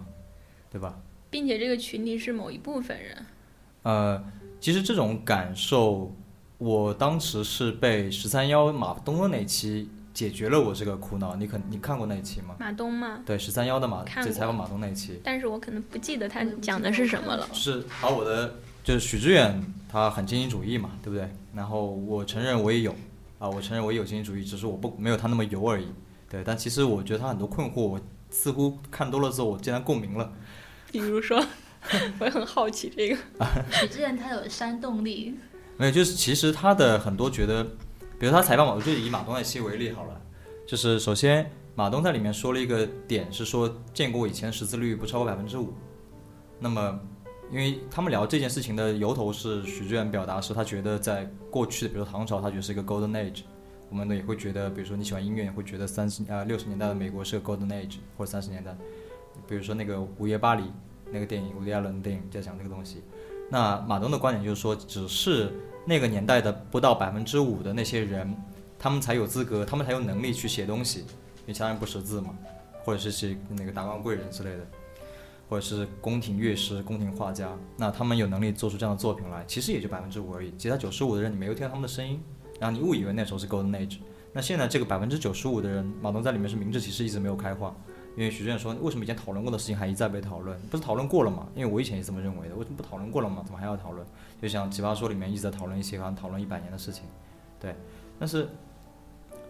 [0.71, 0.97] 对吧？
[1.29, 3.25] 并且这个群体是某一部分人，
[3.81, 4.23] 呃，
[4.59, 6.15] 其实这种感受，
[6.59, 11.35] 我当时是被十三幺马东的那期解决了我这个苦恼。
[11.35, 12.55] 你可你看过那一期吗？
[12.59, 17.47] 马东吗，对，十三幺的马，看过这采访马东那一期，但是我可能不记得他讲的是什么了。
[17.51, 21.29] 就是把我的就是许知远他很精英主义嘛，对不对？
[21.55, 22.93] 然后我承认我也有
[23.39, 25.87] 啊，我承认我也有精英主义，只是我不没有他那么油而已。
[26.29, 30.33] 对，但其实我觉得他很多困惑，我似乎看多了之后，我竟然共鸣了。
[30.91, 31.37] 比如说，
[32.19, 33.17] 我也很好奇这个。
[33.71, 35.35] 许志远他有煽动力，
[35.77, 37.63] 没有，就是其实他的很多觉得，
[38.19, 40.21] 比如他采访马，我就以马东那期为例好了。
[40.65, 45.73] 就是首先，马东在里面说了一个点，是说建国以前识字率不超过百分之五。
[46.59, 46.99] 那么，
[47.53, 53.43] 因为他们聊这件事情的由头是许志远表达是他觉得在过去的，比如唐朝，他觉得是一个 golden age。
[53.91, 58.75] 我们呢也会觉得，比如说你喜欢音乐，也会觉得三十呃六十年代的美国是个 golden age，或者三十年代，
[59.47, 60.63] 比如说那个《午夜巴黎》
[61.11, 63.03] 那个电影，伍迪·艾伦的电影在讲这个东西。
[63.51, 65.53] 那马东的观点就是说，只是
[65.85, 68.35] 那个年代的不到百分之五的那些人，
[68.79, 72.35] 他们才有资格，他们才有能力去写东西，因为其他人不识字嘛，
[72.83, 74.65] 或者是写那个达官贵人之类的，
[75.53, 82.19] 或者是宫廷乐师、宫廷画家，那他们有能力做出这样的作品来，其实也就百分之五而已，其他九十五的人你没有听到他们的声音，
[82.59, 83.99] 然后你误以为那时候是 golden age。
[84.31, 87.75] 那现在这个百分之九十五的人，马东在里面是明智其实一直没有开化，
[88.17, 90.59] 因为徐志远说，为什么以前讨论过的事情还一再被讨论？
[90.71, 91.47] 不是讨论过了吗？
[91.53, 93.43] 因为我以前也这么认为的，为什么不讨论过了吗？
[93.45, 94.03] 怎么还要讨论？
[94.41, 97.03] 就像《奇葩说》里面一直在讨论一些好像讨论一百年的事情，
[97.59, 97.75] 对。
[98.19, 98.49] 但是，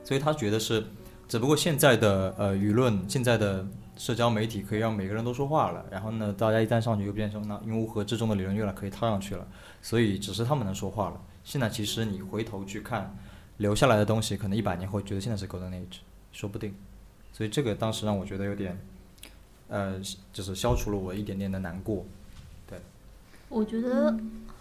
[0.03, 0.83] 所以他觉得是，
[1.29, 3.65] 只不过现在的呃舆论，现在的
[4.03, 9.47] 社交媒体可以让每个人都说话了，然后呢，大家一旦上去就变成那因乌合之众的理论越来可以套上去了，
[9.81, 11.21] 所以只是他们能说话了。
[11.45, 13.15] 现在其实你回头去看
[13.59, 15.99] 留下来的东西，可能一百年后觉得现在是 golden age，
[16.33, 16.75] 说不定。
[17.31, 18.77] 所以这个当时让我觉得有点，
[19.69, 19.97] 呃，
[20.33, 22.05] 就是消除了我一点点的难过。
[22.67, 22.77] 对，
[23.47, 24.13] 我觉得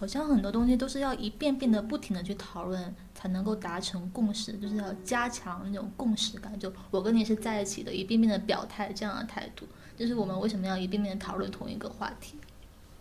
[0.02, 6.58] 好像很多东西都是要一遍遍的不停的去讨论，才能够达成共识，就是要加强那种共识感。
[6.58, 9.64] 就我跟你是在一起的，一遍遍的表态这样的态度，
[9.96, 12.34] 就是我们为什么要一遍遍的讨论同一个话题？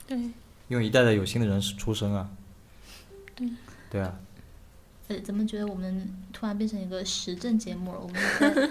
[0.06, 0.16] 对，
[0.68, 2.30] 因为一代代有新的人出生啊。
[3.34, 3.50] 对。
[3.90, 4.20] 对啊。
[5.08, 8.00] 呃，怎么觉得我们突然变成一个时政节目了？
[8.00, 8.70] 我们 在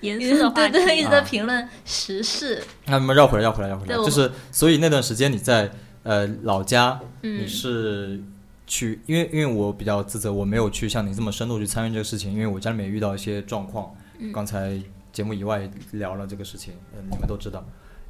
[0.00, 2.60] 严肃的话题，对对，一直在评论时事。
[2.86, 5.70] 那么绕回来，绕回来，绕回来，就是所以那段时间你在
[6.02, 7.42] 呃老家，嗯。
[7.42, 8.20] 你是
[8.66, 13.94] 去，因为因为我比较自责，我没有去像你这么深度去参与这个事情，因为我家里面遇到一些状况，
[14.32, 14.80] 刚才
[15.12, 17.62] 节目以外聊了这个事情，嗯、你们都知道，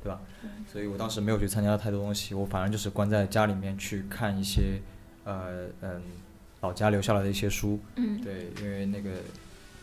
[0.03, 0.21] 对吧？
[0.71, 4.81] 所以我当时没有去参加太多东西，我反而就是关在家里面去看一些
[5.25, 6.01] 呃嗯
[6.61, 8.21] 老家留下来的一些书，嗯。
[8.21, 9.11] 对，因为那个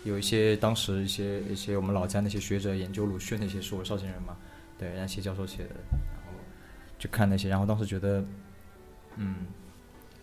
[0.06, 4.38] 有一些当时一些一些我们老家那些学者研究鲁迅那些书，绍兴人嘛，
[4.78, 5.76] 对，人家谢教授写的，
[7.00, 8.24] 去看那些，然后当时觉得，
[9.16, 9.38] 嗯，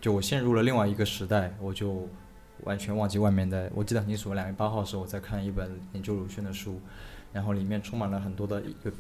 [0.01, 2.09] 就我陷入了另外一个时代，我就
[2.63, 3.69] 完全忘记外面的。
[3.75, 6.81] 我记得很清楚，两月八号的时候我在看一本研究鲁迅的书，
[7.33, 8.93] 然后里面充满了很多的一个。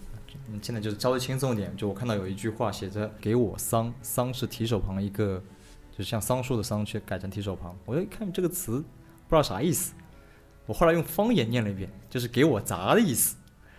[0.48, 5.42] 嗯，现在就是稍微轻松一点，就我看到有一句话写着“给我桑”，桑是提手旁一个，
[5.92, 7.74] 就是像桑树的桑，却改成提手旁。
[7.86, 9.94] 我就一看这个词，不知道啥意思。
[10.66, 13.36] 我后来用方言念了一遍，就是“给我砸”的意思。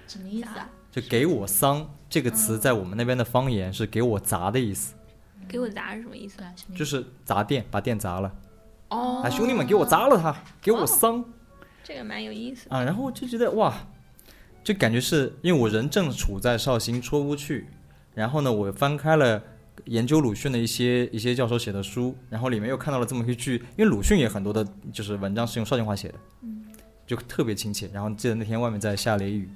[0.08, 0.68] 什么意思啊？
[0.90, 4.94] 就“给我桑”这个词，在我们那边的方言是“给我砸”的意思，
[5.48, 6.42] 给我砸是什么意思？
[6.42, 6.80] 啊，什么意思？
[6.80, 8.34] 就是砸店，把店砸了。
[8.90, 11.24] 哦啊，兄弟们，给我砸了他，给我桑
[11.84, 12.68] 这个蛮有意思。
[12.70, 12.84] 啊！
[12.84, 13.74] 然后我就觉得哇，
[14.64, 17.68] 就感觉是因为我人正处在绍兴出不去，
[18.14, 19.42] 然后呢，我翻开了
[19.86, 26.66] 研究鲁迅的一些一些教授写的书，然后里面又看到了这么一句，因为鲁迅也很多的就是文章是用绍兴话写的，嗯
[27.06, 27.90] 就特别亲切。
[27.94, 29.50] 然后记得那天外面在下雷雨，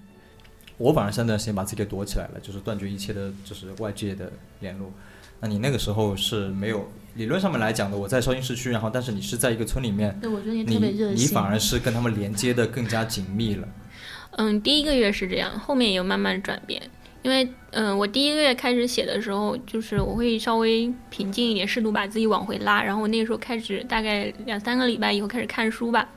[0.82, 4.92] 我反而是那段时间把自己给躲起来了，就是断绝一切的，就是外界的联络。
[5.40, 11.18] 那你那个时候是没有理论上面来讲的，我在绍兴市区，然后但是你是在一个村里面，对，我觉得你你特别热心。
[11.18, 13.68] 你反而是跟他们连接的更加紧密了。
[14.38, 16.82] 嗯，第一个月是这样，后面也有慢慢转变。
[17.24, 22.82] 因为，嗯，我第一个月开始写的时候，就是我会稍微平静一点，试图把自己往回拉。
[22.82, 26.10] 然后我那个时候开始，大概两三个礼拜以后开始看书吧。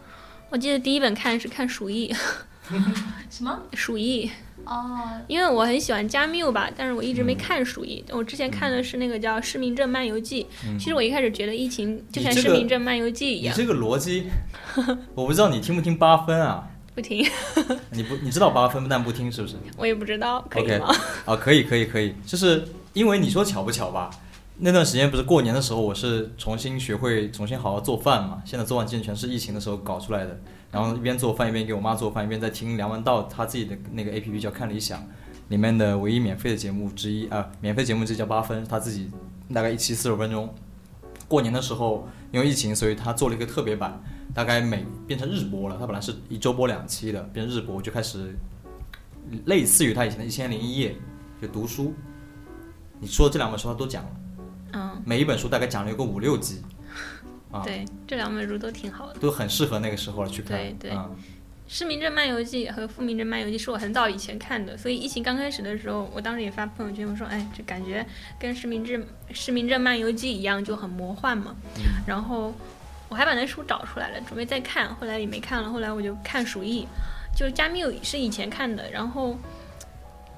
[0.49, 2.11] 我记得第一本看是看 《鼠疫》，
[3.29, 3.61] 什么？
[3.77, 4.27] 《鼠疫》，
[4.67, 8.05] 哦，因为我很喜欢加缪吧，但是我一直没看《鼠疫》。
[8.17, 10.47] 我之前看的是那个叫《失明症漫游记》。
[10.79, 14.25] 其实我一开始觉得疫情就像《你这个失明症漫游记》一样，你这个逻辑，
[15.15, 16.69] 我不知道你听不听八分啊？
[16.95, 17.27] 不听，
[17.91, 20.95] 你不你知道八分但不听是不是我也不知道可以？OK 吗？
[21.25, 24.09] 啊，可以可以可以，就是因为你说巧不巧吧？
[24.59, 28.41] 那段时间不是过年的时候，我是重新学会重新好好做饭嘛。
[28.45, 30.39] 现在做饭之前全是疫情的时候搞出来的，
[30.75, 35.01] 然后一边做饭一边给我妈做饭，一边在听梁文道他自己的那个 APP 叫看理想，
[35.51, 39.09] 里面的唯一免费的节目之一啊、免费节目就叫八分，他自己
[39.55, 40.53] 大概一期四十分钟。
[41.29, 44.03] 过年的时候因为疫情，所以他做了一个特别版，
[44.35, 45.77] 大概每变成日播了。
[45.79, 48.37] 他本来是一周播两期的，变成日播就开始
[49.47, 50.91] 类似于他以前的《一千零一夜》，
[51.41, 51.95] 就读书。
[52.99, 54.11] 你说这两本书他都讲了，
[54.73, 56.63] 嗯，每一本书大概讲了有个五六集，
[57.55, 59.19] 啊，对，这两本书都挺好的。
[59.21, 60.59] 都很适合那个时候去看。
[60.59, 61.17] 对对嗯
[61.67, 68.05] 失明症漫游记和复明症漫游记是我很早以前看的，所以疫情刚开始的时候，我当时也发朋友圈，我说，哎，这感觉
[68.39, 71.57] 跟失明症失明症漫游记一样，就很魔幻嘛。
[72.07, 72.53] 然后
[73.09, 75.71] 我还把那书找出来了，准备再看，后来也没看了。
[75.71, 76.83] 后来我就看《鼠疫》，
[77.37, 79.35] 就是加缪是以前看的，然后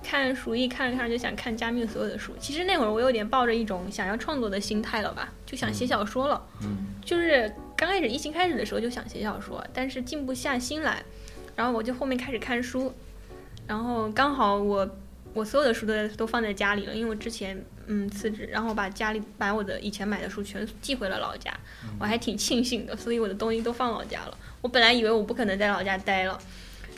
[0.07, 2.33] 看《鼠疫》看着看着就想看加缪所有的书。
[2.38, 6.40] 其实那会儿我有点抱着一种想要创作的心态了吧，就想写小说了。
[6.62, 11.03] 嗯就是刚开始疫情开始的时候就想写小说，但是静不下心来，
[11.55, 12.92] 然后我就后面开始看书，
[13.66, 14.88] 然后刚好我
[15.35, 21.52] 我所有的书都都放在家里了，因为我之前嗯辞职，然后把家里把我的以前买的书全寄回了老家，
[21.98, 24.37] 我还挺庆幸的，所以我的东西都放老家了。
[24.63, 26.37] 我本来以为我不可能在老家待了，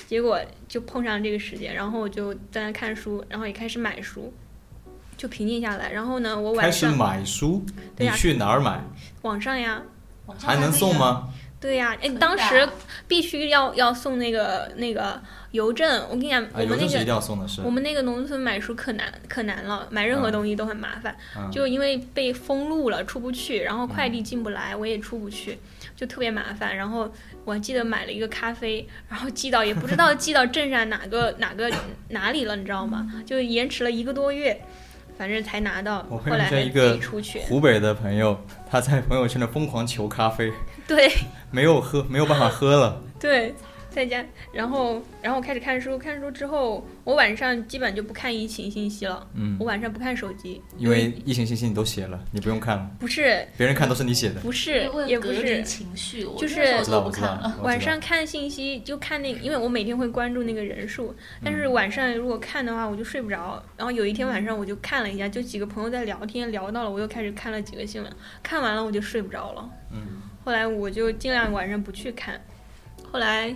[0.09, 4.33] 结果就碰上这个时间，然后我就在那看书，然后也开始买书。
[5.19, 8.81] 就平静下来，然后呢，我晚上开始上买书，你对呀去哪儿买？
[9.23, 9.83] 网上呀，
[10.39, 11.29] 还能送吗？
[11.61, 12.69] 对呀、哎，当时
[13.09, 16.05] 必须要要送那个那个邮政。
[16.05, 25.59] 我跟你讲，啊，我们那邮政是一定个要送的是我们那个农村买书可难可难了，买任何嗯东西都很麻烦，嗯就因为被封路了，出不去，然后快递进不来，我也出不去，
[25.97, 26.77] 就特别麻烦。
[26.77, 27.13] 然后
[27.49, 31.73] 我还记得买了一个咖啡，然后寄到也不知道 寄到镇上哪个哪个
[32.11, 33.11] 哪里了，你知道吗？
[33.25, 34.61] 就延迟了一个多月，
[35.17, 36.05] 反正才拿到。
[36.11, 37.01] 我朋友一个
[37.49, 38.39] 湖北的朋友，
[38.71, 40.53] 他在朋友圈里疯狂求咖啡，
[40.87, 41.11] 对。
[41.51, 43.01] 没有喝，没有办法喝了。
[43.19, 43.55] 对，
[43.91, 49.27] 在家，然后然后我开始看书，看书之后，我晚上基本就不看疫情信息了。
[49.35, 54.41] 嗯我，晚上不看手机，因为疫情信息你都写了，你不用看了，不是别人看都是你写的。
[54.41, 57.59] 不是也不是，情绪，就是不看了。。
[57.63, 63.63] 晚上看信息就看那个，因为我每天会关注那个人数，但是晚上如果看的话，我就睡不着。
[63.77, 68.13] 然后有一天晚上我就看了一下，就几个朋友在聊天，聊到了，我又开始看了几个新闻，
[68.43, 69.71] 看完了我就睡不着了。
[69.91, 72.41] 嗯，后来我就尽量晚上不去看，
[73.11, 73.55] 后来，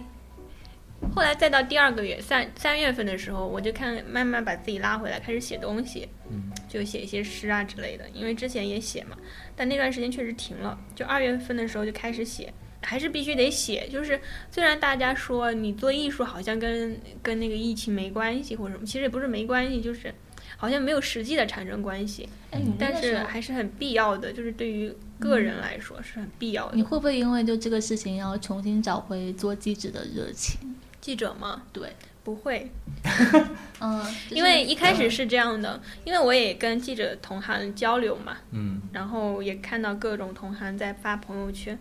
[1.15, 9.17] 后来再到第二个月三三月份的时候，我就看慢慢把自己拉回来，开始写东西，嗯就写一些诗啊之类的，因为之前也写嘛，
[9.55, 12.53] 但那段时间确实停了，就二月份的时候就开始写。
[12.85, 20.13] 还是必须得写，就是虽然大家说你做艺术好像跟跟那个疫情没关系或者什么，其实也不是没关系，就是
[20.57, 26.73] 好像没有实际的产生关系，哎，你但是还是很必要的，就是对于个人来说是很必要的。
[26.75, 30.59] 你会不会因为就这个事情，然后重新找回做记者的热情？
[31.03, 31.63] 记者吗？
[31.73, 31.95] 对，
[32.25, 32.71] 不会，
[33.81, 41.79] 嗯，就是因为一开始嗯是这样的，因为我也跟记者同行交流嘛，嗯，然后也看到各种同行在发朋友圈，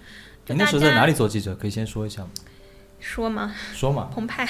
[0.47, 1.55] 你那时候在哪里做记者？
[1.55, 2.29] 可以先说一下吗？
[2.99, 4.47] 说吗，说嘛，澎湃，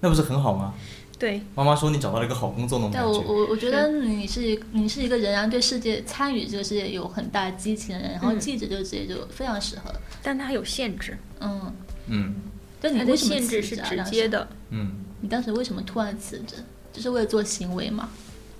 [0.00, 0.74] 那不是很好吗？
[1.18, 3.32] 对，妈妈说你找到了一个好工作那种对我感觉。
[3.32, 9.90] 我我觉得你是一你是一个仍然对世界参与这个世界有很大激情的人，然后嗯记者这个职业就非常适合。
[10.22, 11.72] 但它有限制，嗯，
[12.08, 12.34] 嗯
[12.80, 14.28] 它的就你为什么限制是直接？
[14.28, 16.56] 的，嗯，你当时为什么突然辞职？
[16.92, 18.08] 就是为了做行为嘛？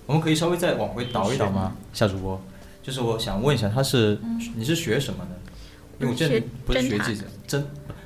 [0.05, 1.73] 我们可以稍微再往回倒一倒吗？
[1.91, 2.39] 夏主播，
[2.83, 4.19] 就是我想问一下，他是、
[4.55, 5.51] 你是学什么的？
[5.99, 7.63] 因为我见你不是学记者，侦，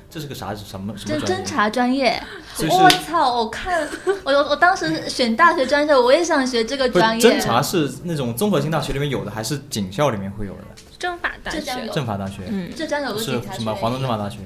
[0.08, 1.44] 这是个啥什么什这侦么专业？
[1.44, 2.22] 查专业，
[2.70, 3.36] 我是操！
[3.36, 3.86] 我看
[4.24, 7.30] 我我当时选大学专业，我也想学这个专业。
[7.30, 10.62] 侦查是那种综合性大学里面有的，还是警校里面会有的？
[10.98, 11.60] 政法大学
[11.92, 13.74] 政法大学、嗯，浙江有个是警察学什么？
[13.74, 14.38] 华东政法大学？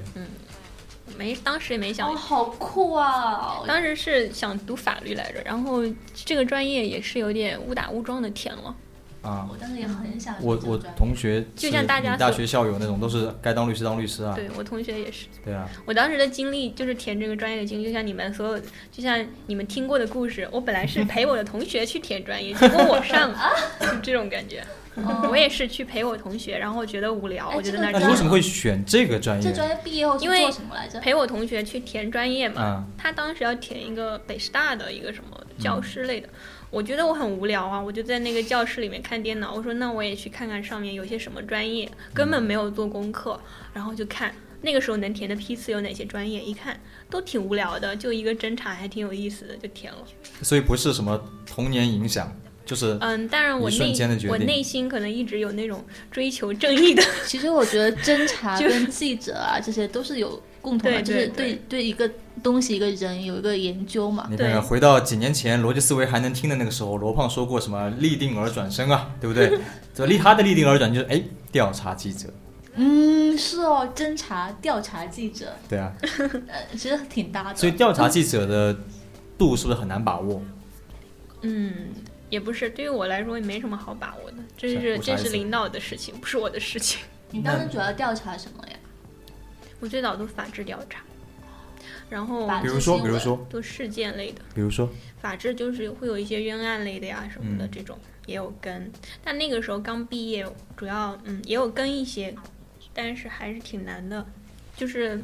[1.17, 3.63] 没当时也没想哦，好酷啊！
[3.67, 5.83] 当时是想读法律来着，然后
[6.13, 8.75] 这个专业也是有点误打误撞的填了。
[9.23, 14.33] 啊，我当时也很想我我同学就像大家大学校友那种，都是该当律师当律师啊。
[14.35, 18.59] 对我同学也是，对啊，我当时的经历就是填这个专业的经历，就像你们所有，
[18.91, 20.47] 就像你们听过的故事。
[20.51, 23.39] 我本来是陪我的同学去填专业，结果我上了，
[23.81, 24.63] 就这种感觉。
[25.05, 29.49] 哦我也是去陪我同学，然后觉得无聊，哎我觉得那那你为什么会选这个专业？
[29.49, 30.99] 这专业毕业后因为做什么来着？
[30.99, 32.55] 陪我同学去填专业嘛。
[32.79, 36.27] 嗯他当时要填一个北师大的一个什么教师类的，
[36.69, 39.53] 我觉得我很无聊啊，我就在那个教室里面看电脑。
[39.53, 43.39] 我说那我也去看看上面有些什么专业，根本没有做功课，
[43.73, 46.77] 然后就看那个时候能填的批次有哪些专业，一看
[47.09, 49.99] 都挺无聊的，就一个侦查还挺有意思的，就填了。
[50.41, 52.29] 所以不是什么童年影响，
[52.67, 62.11] 就是嗯，当然我瞬内我内心可能一直有那种追求正义的，其实我觉得侦查 跟记者啊，这些都是有共同的，就是对对一个
[62.43, 64.27] 东西、一个人有一个研究嘛。
[64.29, 69.57] 你看看，对回到几年前逻辑思维还能听的那个时候，罗胖说过什么立定而转身啊，对不对？
[69.95, 72.27] 这立他的立定而转就是哎，调查记者，
[72.75, 75.93] 嗯，是哦，侦查调查记者，对啊，
[76.47, 77.55] 呃，其实挺搭的。
[77.55, 78.77] 所以调查记者的
[79.37, 80.41] 度是不是很难把握？
[81.43, 81.71] 嗯。
[82.29, 86.99] 也不是，对于我来说也没什么好把握的，这是这是领导的事情，不是我的事情。
[87.31, 88.73] 你当时主要调查什么呀？
[89.79, 91.01] 我最早都法制调查，
[92.09, 94.89] 然后比如说，比如说，都事件类的，比如说，
[95.21, 98.91] 法制就是会有一些冤案类的呀什么的嗯这种、也有跟，
[99.23, 102.33] 但那个时候刚毕业，主要嗯也有跟一些，
[102.93, 104.25] 但是还是挺难的，
[104.75, 105.21] 就是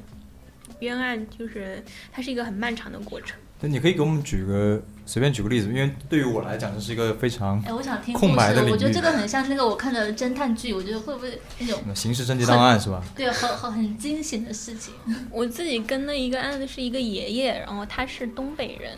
[0.81, 3.39] 冤案就是它是一个很漫长的过程。
[3.59, 13.03] 那你可以给我们举个随便举个例子，因为对于我来讲，这是一个非常哎，我想听空白的领域我觉得这个很像那个我看的侦探剧，我觉得会不会那种刑事侦缉档案是吧？
[13.15, 14.93] 对很很很惊险的事情？
[15.29, 18.97] 我自己跟的一个案子是一个爷爷，然后他是东北人，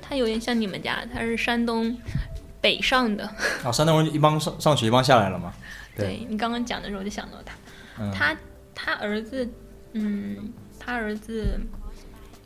[0.00, 1.96] 他有点像你们家，他是山东
[2.60, 3.24] 北上的。
[3.62, 5.52] 啊，山东人一帮上上去，一帮下来了嘛？
[5.96, 7.54] 对对你刚刚讲的时候，我就想到他。
[7.98, 8.34] 嗯，他
[8.74, 9.46] 他儿子，
[9.92, 11.60] 嗯，他儿子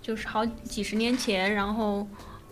[0.02, 2.06] 就是好几十年前，然后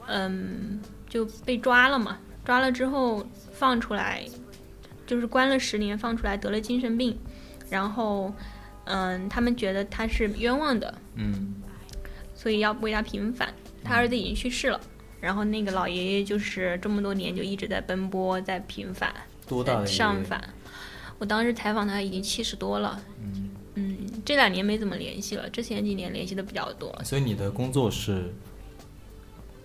[0.07, 4.25] 嗯就被抓了嘛，抓了之后放出来，
[5.07, 7.19] 就是关了十年，放出来得了精神病，
[7.69, 8.33] 然后
[8.85, 11.55] 嗯，他们觉得他是冤枉的，嗯
[12.35, 13.53] 所以要为他平反。
[13.85, 14.81] 他儿子已经去世了，
[15.21, 19.13] 然后那个老爷爷就是这么多年就一直在奔波，在平反，
[19.47, 20.43] 多大的上反。
[21.19, 26.97] 我当时采访他已经七十多了，嗯，嗯，这两年没怎么联系了，之前几年联系的比较多。
[27.05, 28.33] 所以你的工作是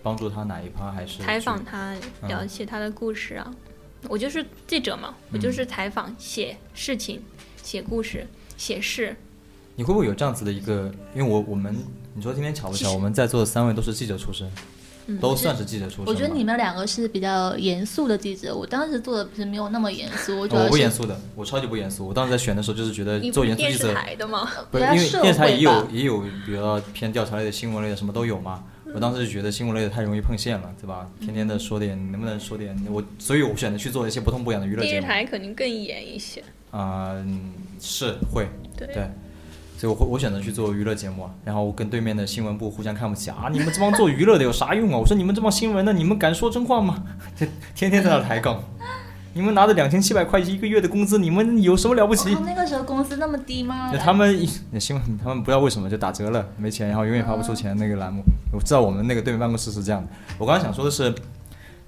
[0.08, 1.62] 帮助他哪一趴，还是采访？
[1.62, 3.54] 他，嗯了解他的故事啊。
[4.08, 7.22] 我就是记者嘛，我就是采访、写事情、
[7.62, 9.14] 写故事、写事。
[9.76, 10.90] 你会不会有这样子的一个？
[11.14, 11.76] 因为我我们
[12.14, 12.90] 你说今天巧不巧？
[12.90, 14.50] 我们在座的三位都是记者出身，
[15.08, 16.10] 嗯都算是记者出身吧。
[16.10, 22.08] 我觉得你们两个是比较严肃的记者，我当时做的不是没有那么严肃，我主要是我不严肃的，我超级不严肃。
[22.08, 24.48] 我当时在选的时候就是觉得做电视严肃记者，台的吗？
[24.70, 28.64] 不是因为电视台也有也有，比如说偏调查类的、新闻类的，什么都有嘛。
[28.94, 31.08] 我当时就觉得新闻类的太容易碰线了，对吧？
[31.20, 33.02] 天天的说点，能不能说点我？
[33.18, 34.90] 所以我选择去做一些不痛不痒的娱乐节目。
[34.90, 36.42] 电视台肯定更严一些。
[36.70, 39.08] 啊、嗯是会，对对，
[39.78, 44.98] 所以我会我选择去做娱乐节目啊，然后我跟对面的新闻部互相看不起啊，你们这帮做娱乐的有啥用啊？
[44.98, 47.04] 我说你们这帮新闻的，你们敢说真话吗？
[47.36, 48.62] 天天天在那抬杠，
[49.34, 52.42] 你们拿着两千七百块一个月的工资，你们有什么了不起哦？
[52.44, 53.90] 那个时候工资那么低吗？
[53.92, 58.22] 那他们一那新闻，他们不知道为什么就打折了，没钱，然后永远发不出钱那个栏目。
[58.52, 60.08] 我知道我们那个对面办公室是这样的。
[60.38, 61.14] 我刚刚想说的是，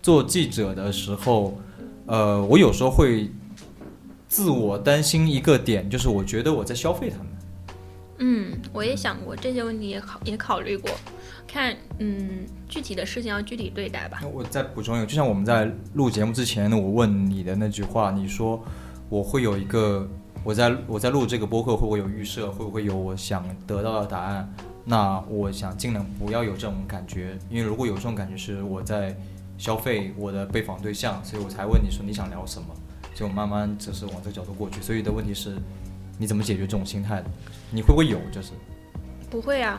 [0.03, 1.59] 做记者的时候，
[2.07, 3.31] 呃，我有时候会
[4.29, 7.27] 自我担心一个点，就是我觉得我在消费他们。
[8.19, 10.91] 嗯，我也想过这些问题，也考也考虑过，
[11.49, 14.29] 看嗯具体的事情要具体对待吧那。
[14.29, 18.65] 我再补充一个，就像我们在录节目之前，我问你的那句话，你说
[19.09, 20.09] 我会有一个，
[20.45, 24.49] 我在我在录这个播客会不会有预设，会不会有我想得到的答案？
[24.85, 29.15] 那我想尽量不要有这种感觉，因为如果有这种感觉是我在
[29.59, 32.69] 消费我的被访对象，所以我才问你说你想聊什么，
[33.15, 34.81] 就慢慢只是往这个角度过去。
[34.81, 35.57] 所以的问题是，
[36.19, 37.27] 你怎么解决这种心态的？
[37.71, 38.19] 你会不会有？
[38.33, 38.53] 就是
[39.29, 39.79] 不会啊。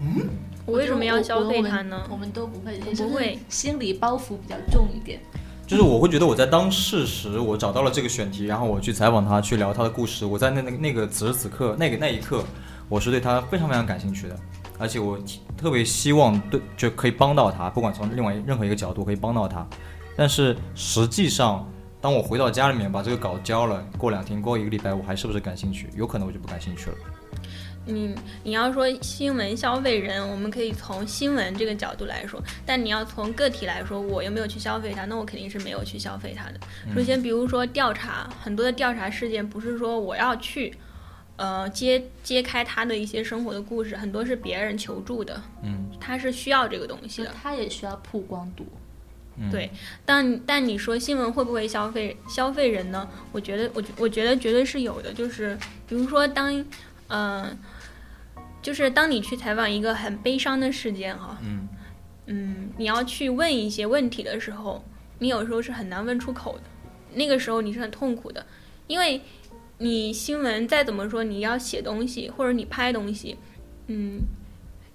[0.00, 0.28] 嗯，
[0.66, 2.14] 我为什么要消费它呢我？
[2.14, 5.20] 我们都不会，我不会心理包袱比较重一点。
[5.66, 10.26] 就是我会觉得我在当事时，我找到了这个选题，然后我去采访他，去聊他的故事。
[10.26, 12.44] 我在那那那个此时此刻那个那一刻，
[12.88, 14.38] 我是对他非常非常感兴趣的，
[14.78, 15.18] 而且我
[15.56, 19.66] 特别希望对就可以帮到他，不管从另外任何一个角度可以帮到他。
[20.16, 21.66] 但是实际上，
[21.98, 25.88] 当我回到家里面把这个稿交了，过两天过一个礼拜，我还是不是感兴趣？
[25.96, 26.96] 有可能我就不感兴趣了。
[27.86, 35.04] 你你要说新闻消费人，我们可以从新闻这个角度来说，但你要从个体来说，我有没有去消费它？
[35.04, 36.60] 那我肯定是没有去消费它的。
[36.94, 40.74] 首先，比如说调查，很多的调查事件不是说我要去，
[41.36, 47.30] 呃，揭揭开他的一些生活的故事，很多是别人求助的，嗯他是需要这个东西的。
[47.42, 48.66] 他也需要曝光度。
[49.36, 49.68] 嗯，对，
[50.06, 53.08] 但但你说新闻会不会消费消费人呢？
[53.32, 55.12] 我觉得，我觉我觉得绝对是有的。
[55.12, 55.58] 就是
[55.88, 56.64] 比如说当，
[57.08, 57.58] 嗯、
[58.64, 61.68] 就是当你去采访一个很悲伤的事件哈，嗯。
[62.26, 64.82] 嗯，你要去问一些问题的时候，
[65.18, 66.62] 你有时候是很难问出口的，
[67.12, 68.46] 那个时候你是很痛苦的，
[68.86, 69.20] 因为
[69.76, 73.36] 你新闻再怎么说，你要写东西或者你拍东西，
[73.88, 74.22] 嗯，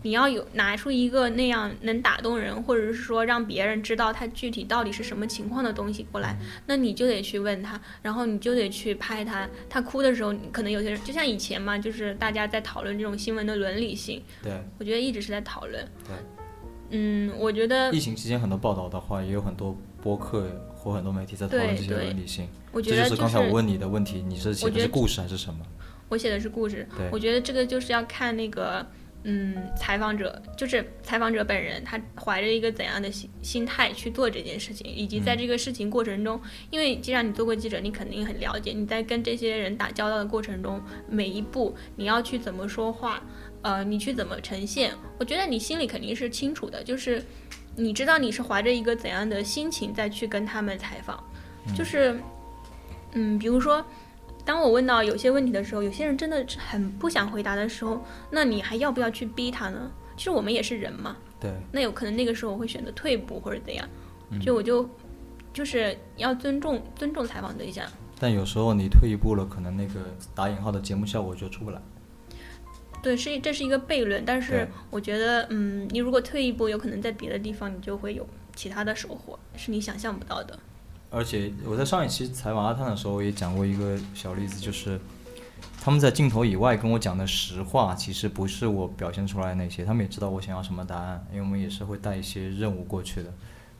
[0.01, 9.47] 你要有拿出一个那样能打动人，或者是说让别人知道他具体到底是什么情况的东西过来，那你就得去问他，然后你就得去拍他。
[9.69, 14.53] 他哭的时候，可能有些人就像以前嘛，就是大家在讨论这种新闻的伦理性，对。
[14.77, 15.85] 我觉得一直是在讨论。
[16.07, 16.15] 对。
[16.91, 22.47] 嗯，我觉得疫情期间很多报道的话，也有很多播客或很多媒体在讨论这些伦理性。
[22.71, 25.59] 我觉得这就是刚才我问你的问题，你是写的是故事还是什么？
[26.07, 28.83] 我写的是故事对，我觉得这个就是要看那个，
[29.23, 36.39] 嗯，采访者，就是采访者本人，他怀着一个怎样的心心态去做这件事情，以及在这个事情过程中，
[36.69, 43.21] 因为既然你做过记者，你肯定很了解，你在跟这些人打交道的过程中，每一步你要去怎么说话，
[43.61, 47.21] 呃，你去怎么呈现，我觉得你心里肯定是清楚的，就是
[47.75, 51.21] 你知道你是怀着一个怎样的心情再去跟他们采访，
[51.75, 52.17] 就是，
[53.11, 53.85] 嗯，比如说。
[54.45, 59.91] 当我问到有些问题的时候，有些人真的很不想回答的时候，那你还要不要去逼他呢？
[60.17, 63.87] 其实我们也是人嘛，对，那有可能那个时候我会选择退步或者怎样，
[64.41, 64.89] 就我就
[65.53, 67.85] 就是要尊重尊重采访对象。
[68.19, 70.01] 但有时候你退一步了，可能那个
[70.35, 71.81] 打引号的节目效果就出不来。
[73.01, 80.59] 对，是这是一个悖论，但是我觉得，嗯，你如果退一步，有可能在别的地方你就会有其他的收获，是你想象不到的。
[81.09, 84.99] 而且我在上一期采访阿汤的时候也讲过一个小例子，就是
[85.81, 93.33] 他们在镜头以外跟我讲的实话，其实不是我表现出来的那些，他们也知道我想要什么答案，因为我们也是会带一些任务过去的。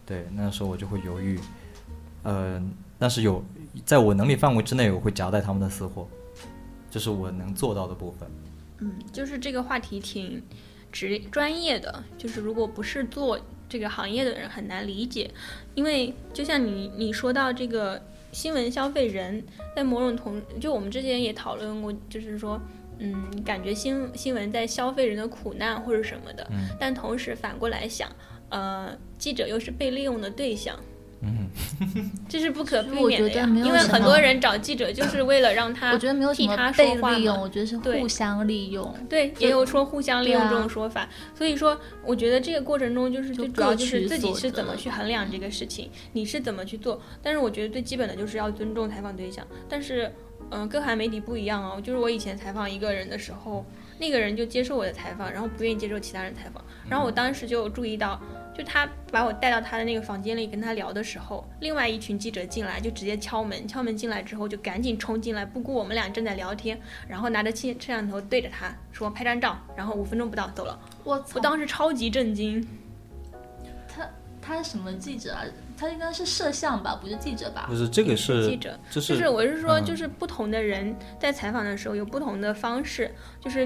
[0.05, 1.39] 对，那时候我就会犹豫，
[2.23, 2.59] 呃，
[2.97, 3.43] 但是有
[3.85, 6.07] 在我能力范围之内，我会夹带他们的私货。
[6.89, 8.27] 这是我能做到的部分。
[8.79, 10.41] 嗯，就是这个话题挺
[10.91, 13.39] 职专业的，就是如果不是做
[13.69, 15.31] 这个行业的人很难理解，
[15.75, 18.01] 因为就像你你说到这个
[18.31, 19.41] 新闻消费人，
[19.75, 22.59] 在某种同就我们之前也讨论过，就是说。
[23.01, 23.15] 嗯，
[23.45, 28.13] 感觉新新闻在消费人的苦难或者什么的，嗯但同时反过来想，
[28.49, 30.77] 呃，记者又是被利用的对象，
[31.21, 31.49] 嗯，
[32.29, 33.65] 这是不可避我觉得免的呀。
[33.65, 38.95] 因为没有什么很多人找记者就是为了让他我觉得没有什么替他说被利用，话我觉得是对互相利用。
[39.09, 47.01] 对，也有说互相利用这种说法，所以说我觉得这个过程中就是最主要就是自己是怎么去衡量这个事情，你是怎么去做。
[47.21, 50.09] 但是我觉得最基本的就是要尊重采访对象，但是
[50.51, 53.65] 嗯、各行媒体不一样哦，就是我以前采访一个人的时候，
[53.99, 58.19] 那个人就接受我的采访，然后不愿意接受其他人采访，然后我当时就注意到。
[58.59, 70.77] 就他把我带到他的那个房间里跟他聊的时候，另外一群记者进来就直接敲门，敲门进来之后就赶紧冲进来，不顾我们俩正在聊天，然后拿着摄摄像头对着他说拍张照，然后五分钟不到走了。
[71.05, 72.67] 我操我当时超级震惊，
[74.41, 75.45] 他是什么记者啊？
[75.77, 77.73] 他应该是摄像吧，不是记者吧不？
[77.73, 83.65] 是这个是记者，就是是我是说，嗯就是不同的人在采访的时候有不同的方式，就是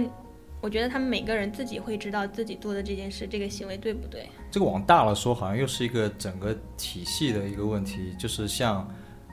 [0.63, 4.29] 我觉得他们每个人自己会知道自己做的这件事这个行为对不对。
[4.49, 8.89] 这个往大了说，好像又是一个整个体系的一个问题，就是像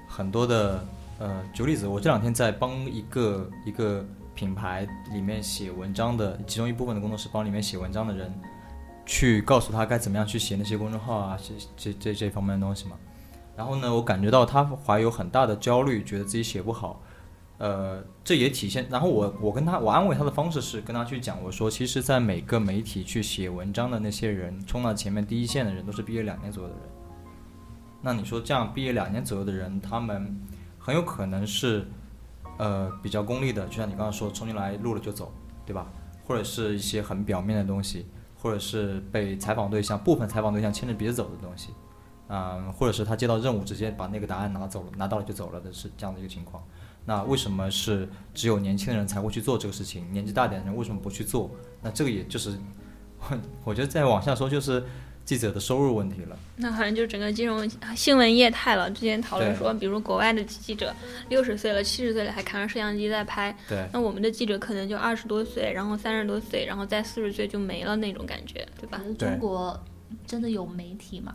[0.08, 0.84] 很多的
[1.20, 4.04] 呃，举个例子，我这两天在帮一个一个
[4.34, 8.28] 品牌里面写文章的，其中一部分的工作室帮里面写文章的人，
[9.06, 12.96] 去告诉他该怎么样去写那些公众号啊，这这这这方面的东西嘛。
[13.56, 17.00] 然后呢，我感觉到他怀有很大的焦虑，觉得自己写不好。
[17.60, 18.86] 呃，这也体现。
[18.88, 26.84] 然后我我跟他我安慰他的方式是跟他去讲，我说其实，在每个媒体去写文章的那些人，冲到前面第一线的人，都是毕业两年左右的人。
[28.00, 30.40] 那你说这样毕业两年左右的人，他们
[30.78, 31.86] 很有可能是
[32.56, 35.30] 呃比较功利的，就像你刚刚说，冲进来录了就走，
[35.66, 35.86] 对吧？
[36.26, 38.06] 或者是一些很表面的东西，
[38.38, 41.74] 或者是被采访对象部分采访对象牵着鼻子走的东西，
[42.28, 46.62] 嗯，或者是他接到任务直接把那个答案拿走了，拿到了就走了的是这样的一个情况。
[47.04, 50.04] 那为什么是只有年轻的人才会去做这个事情？
[50.12, 51.50] 年纪大点的人为什么不去做？
[51.82, 52.56] 那这个也就是，
[53.64, 54.84] 我觉得再往下说就是
[55.24, 56.38] 记者的收入问题了。
[56.56, 58.90] 那好像就整个金融新闻业态了。
[58.90, 60.94] 之前讨论说，比如国外的记者
[61.28, 69.78] 六十岁了、七十岁了还扛着摄像机在拍，对，那我们的记者可能就二十多岁，然后三十多岁，然后再四十岁就没了那种感觉，对吧中国
[70.26, 71.34] 真的有媒体吗？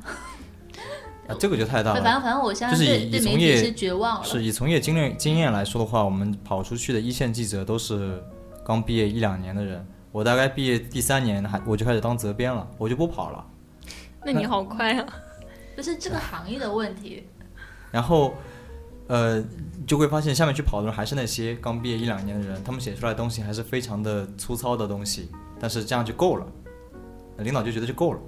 [1.28, 2.02] 啊，这个就太大了。
[2.02, 4.24] 反正反正我现在就是对以以从业对媒体是绝望了。
[4.24, 8.24] 是以从业经验经验来说的话，我们跑出去的一线记者都是
[8.66, 9.86] 刚毕业一两年的人。
[10.12, 13.46] 我大概毕业第三年还我就开始当责编了，我就不跑了。
[14.24, 15.06] 那你好快啊！
[15.76, 17.28] 不是这个行业的问题，
[17.92, 18.34] 然后，
[19.08, 19.44] 呃，
[19.86, 26.48] 就会发现下面去跑的人还是那些刚毕业一两年的人，他们写出来的东西还是非常的粗糙的东西，但是这样就够了，
[27.40, 28.20] 领导就觉得就够了，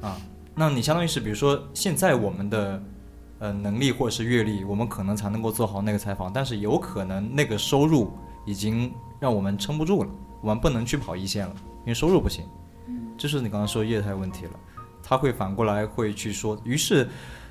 [0.00, 0.16] 啊，
[0.58, 2.82] 那你相当于是比如说现在我们的
[3.38, 8.10] 呃能力或者是阅历，我们可能才能够做好那个采访，但是有可能那个收入
[8.44, 10.10] 已经让我们撑不住了，
[10.42, 12.44] 我们不能去跑一线了，因为收入不行，
[13.16, 14.52] 这是你刚刚说业态问题了。
[15.00, 17.08] 他会反过来会去说，于是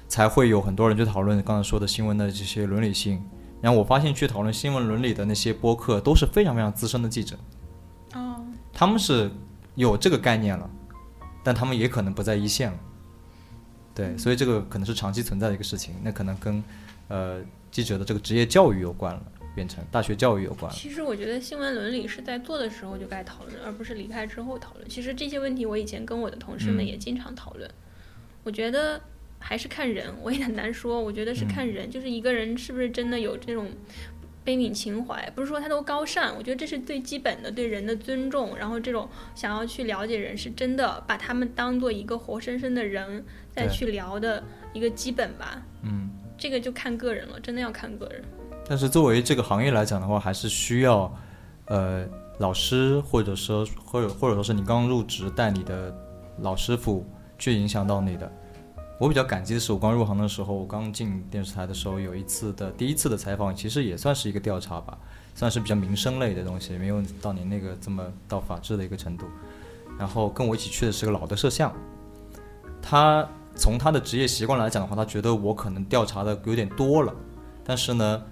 [0.10, 3.24] 才会有很多人去讨论刚才说的新闻的这些伦理性。
[3.62, 7.36] 然后我发现去讨论新闻伦理的那些播客都是非常非常资深的记者，
[8.14, 8.36] 哦，
[8.72, 9.32] 他们是
[9.76, 10.70] 有这个概念了，
[11.41, 12.78] 但他们也可能不在一线了。
[13.98, 16.64] 对，所以这个可能是长期存在的一个事情，那可能跟
[17.08, 17.41] 呃
[17.72, 19.24] 记者的这个职业教育有关了，
[19.56, 20.78] 变成大学教育有关了。
[20.78, 24.88] 其实我觉得新闻伦理是在做的时候就该讨论，而不是离开之后讨论。
[24.88, 27.68] 其实这些问题我以前跟我的同事们嗯也经常讨论。
[28.43, 29.02] 我觉得
[29.39, 31.02] 还是看人，我也很难说。
[31.02, 33.68] 我觉得是嗯看人，就是一个人是不是真的有这种
[34.48, 36.34] 悲悯情怀，不是说他都高尚。
[36.38, 44.41] 我觉得这是最基本的对人的尊重，然后这种想要去了解人，是真的把他们当做一个活生生的人再去聊的
[44.72, 45.62] 一个基本吧。
[45.82, 48.24] 嗯，这个就看个人了，真的要看个人。
[48.66, 51.14] 但是作为这个行业来讲的话，还是需要
[51.66, 52.08] 呃
[52.39, 55.93] 老师或者说或者或者说是你刚入职带你的
[56.39, 57.06] 老师傅
[57.38, 58.32] 去影响到你的。
[59.00, 64.98] 我比较感激的是，我刚入行的时候，我刚进电视台的时候，有一次的第一次的采访，其实也算是一个调查吧，
[65.36, 69.28] 算是比较民生类的东西，没有到你那个这么到法制的一个程度。
[70.00, 71.72] 然后跟我一起去的是个老的摄像，
[72.82, 77.14] 他从他的职业习惯来讲的话，他觉得我可能调查的有点多了，
[77.64, 78.24] 但是呢，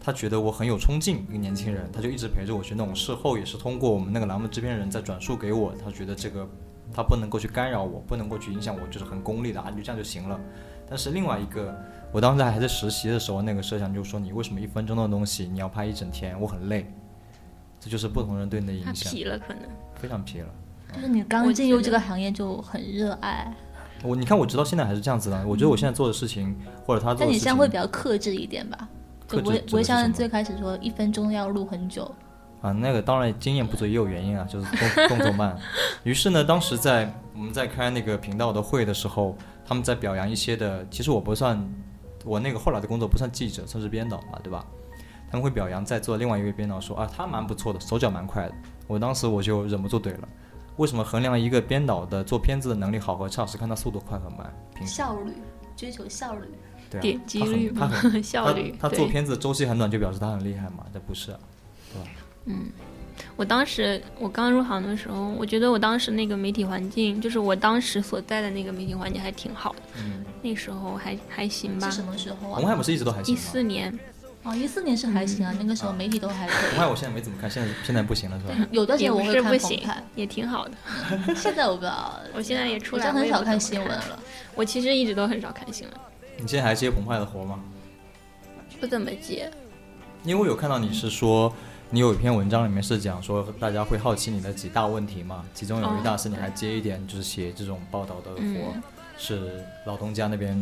[0.00, 2.94] 他觉得我很有冲劲，一个年轻人，他就一直陪着我去那种。
[2.94, 6.48] 事后也是通过我们那个栏目制片人再转述给我，他觉得这个
[6.94, 10.38] 他不能够去干扰我，不能够去影响我，就是很功利的啊，你就这样就行了。
[10.88, 11.74] 但是另外一个，
[12.12, 16.92] 我当时还在实习的时候，那个摄像就说你为什么一分钟的东西你要拍一整天，我很累。
[17.80, 19.62] 这就是不同人对你的影响，皮了可能。
[19.94, 20.48] 非常皮了。
[20.94, 23.52] 就是你刚进入这个行业就很热爱，
[24.04, 25.46] 我你看，我直到现在还是这样子的。
[25.46, 28.88] 我觉得我现在做的事情，或者他做的事情，但你现在会比较克制一点吧？
[29.26, 32.14] 就克制不会不会指的是什么像最开始说一分钟要录很久。
[32.62, 35.58] 啊，那个当然经验不足也有原因啊，就是动动作慢。
[36.04, 39.36] 于是呢，当时在我们在开那个频道的会的时候，
[39.66, 41.60] 他们在表扬一些的，其实我不算，
[42.24, 44.64] 我那个后来的工作不算记者，算是编导嘛，对吧？
[45.28, 48.54] 他们会表扬在座另外一位编导说啊，他蛮不错的，手脚蛮快的。
[48.86, 50.28] 我当时我就忍不住怼了，
[50.76, 54.54] 为什么衡量一个编导的做片子的能力好和差是看他速度快和慢？
[54.86, 55.32] 效率，
[55.76, 56.48] 追求效率。
[56.90, 60.84] 对啊，点击率他嘛很 效率他他做片子周期很短就表示他很厉害嘛？
[60.92, 61.38] 这不是啊，
[61.92, 62.08] 对吧？
[63.36, 71.96] 我当时我刚入行的时候，我觉得我当时那个媒体环境，就是我当时所在的那个媒体环境还挺好的，嗯，那时候还还行吧是。
[71.96, 72.70] 什么时候红啊？
[72.70, 73.38] 海不是一直都还行一？
[73.38, 73.96] 四年，
[74.42, 78.68] 哦，一四年是还行啊，那个时候媒体都还可红海我现在没怎么看，现在现在不行了是吧？
[78.70, 80.74] 有段时间我会看是不行，，也挺好的。
[81.34, 82.18] 现在我不知道。
[82.34, 84.18] 我现在也出来我很少看新闻了。
[84.54, 85.94] 我其实一直都很少看新闻，
[86.38, 87.60] 你现在还接澎湃的活吗？
[88.80, 89.50] 不怎么接。
[90.24, 91.52] 因为我有看到你是说，
[91.94, 98.82] 你有一篇文章里面是讲说大家会好奇你的几大问题嘛，其中有一大是你还接一点就是写这种报道的活，嗯。
[99.18, 100.56] 是老东家那边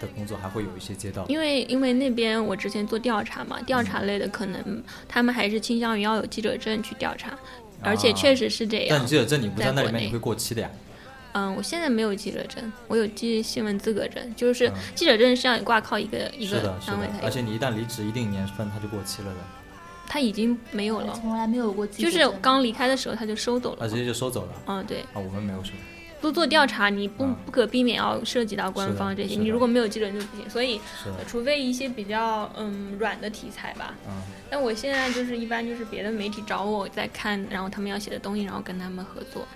[0.00, 1.24] 的工作还会有一些接到。
[1.28, 7.38] 因为因为那边我之前做调查嘛，调查类的可能他们还是倾向于要有记者证去调查，
[7.80, 8.98] 而且确实是这样。
[8.98, 9.06] 但。
[9.06, 10.68] 记者证你不在那里面，你会过期的呀。
[11.34, 14.74] 嗯，我现在没有记者证，我有记新闻资格证，就是嗯。
[14.96, 19.36] 记者证是要你挂靠一个一个的，是的单位而且你一旦离职一定年份，它就过期了的，
[20.08, 23.78] 他已经没有了，从来没有过记者就，是刚离开的时候他就收走了。
[23.80, 24.52] 他直接就收走了。
[24.66, 25.70] 嗯，对，啊，我们没有收。
[26.18, 30.48] 都做调查，你不嗯不可避免要涉及到官方这些，你如果没有记者证就不行。
[30.48, 33.94] 所以，呃，除非一些比较嗯软的题材吧。
[34.08, 34.12] 嗯，
[34.50, 39.46] 但我现在就是一般就是别的媒体找我在看，然后他们要写的东西，然后跟他们合作。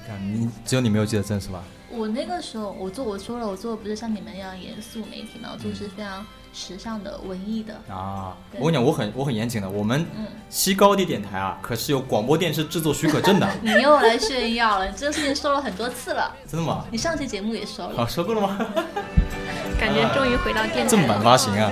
[0.00, 1.62] 你看你只有你没有记者证是吧？
[1.96, 7.74] 我那个时候我做我说了，我做的不是像你们一样严肃媒体嘛，我做是非常时尚的、文艺的。
[7.92, 16.84] 啊，我跟你讲，我很我很严谨的，我们嗯西高地电台啊，可是有广播电视制作许可证的， 你又来炫耀了，你这个事情说了很多次了，真的吗？
[16.90, 18.02] 你上期节目也说了。
[18.02, 18.06] 啊。
[18.06, 18.58] 说过了吗？
[19.78, 21.20] 感觉终于回到电台正版。
[21.20, 21.70] 发行啊！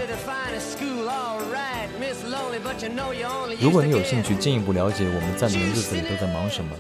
[3.60, 6.74] 如果你有兴趣进一步了解我们在你们日子里都在忙什么，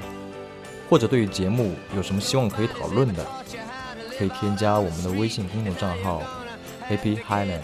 [0.92, 3.26] 或者对于节目有什么希望可以讨论的，
[4.18, 6.22] 可以添加我们的微信公众账号
[6.86, 7.62] Happy Highland，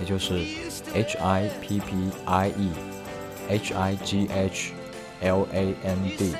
[0.00, 0.44] 也就是
[0.92, 2.72] H I P P I E
[3.48, 4.72] H I G H
[5.20, 6.34] L A N D，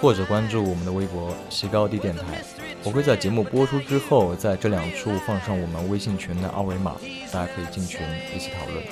[0.00, 2.44] 或者关注我们的微博西高地电台。
[2.84, 6.94] 我会在节目播出之后，在这两处放上我们微信群的二维码，
[7.32, 8.84] 大家可以进群一起讨论。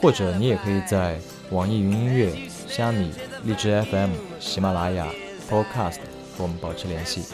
[0.00, 1.18] 或者你也可以在
[1.50, 3.10] 网易云音乐、虾米、
[3.42, 5.06] 荔枝 FM、喜马拉雅、
[5.50, 5.98] Podcast
[6.36, 7.24] 和我们保持联系。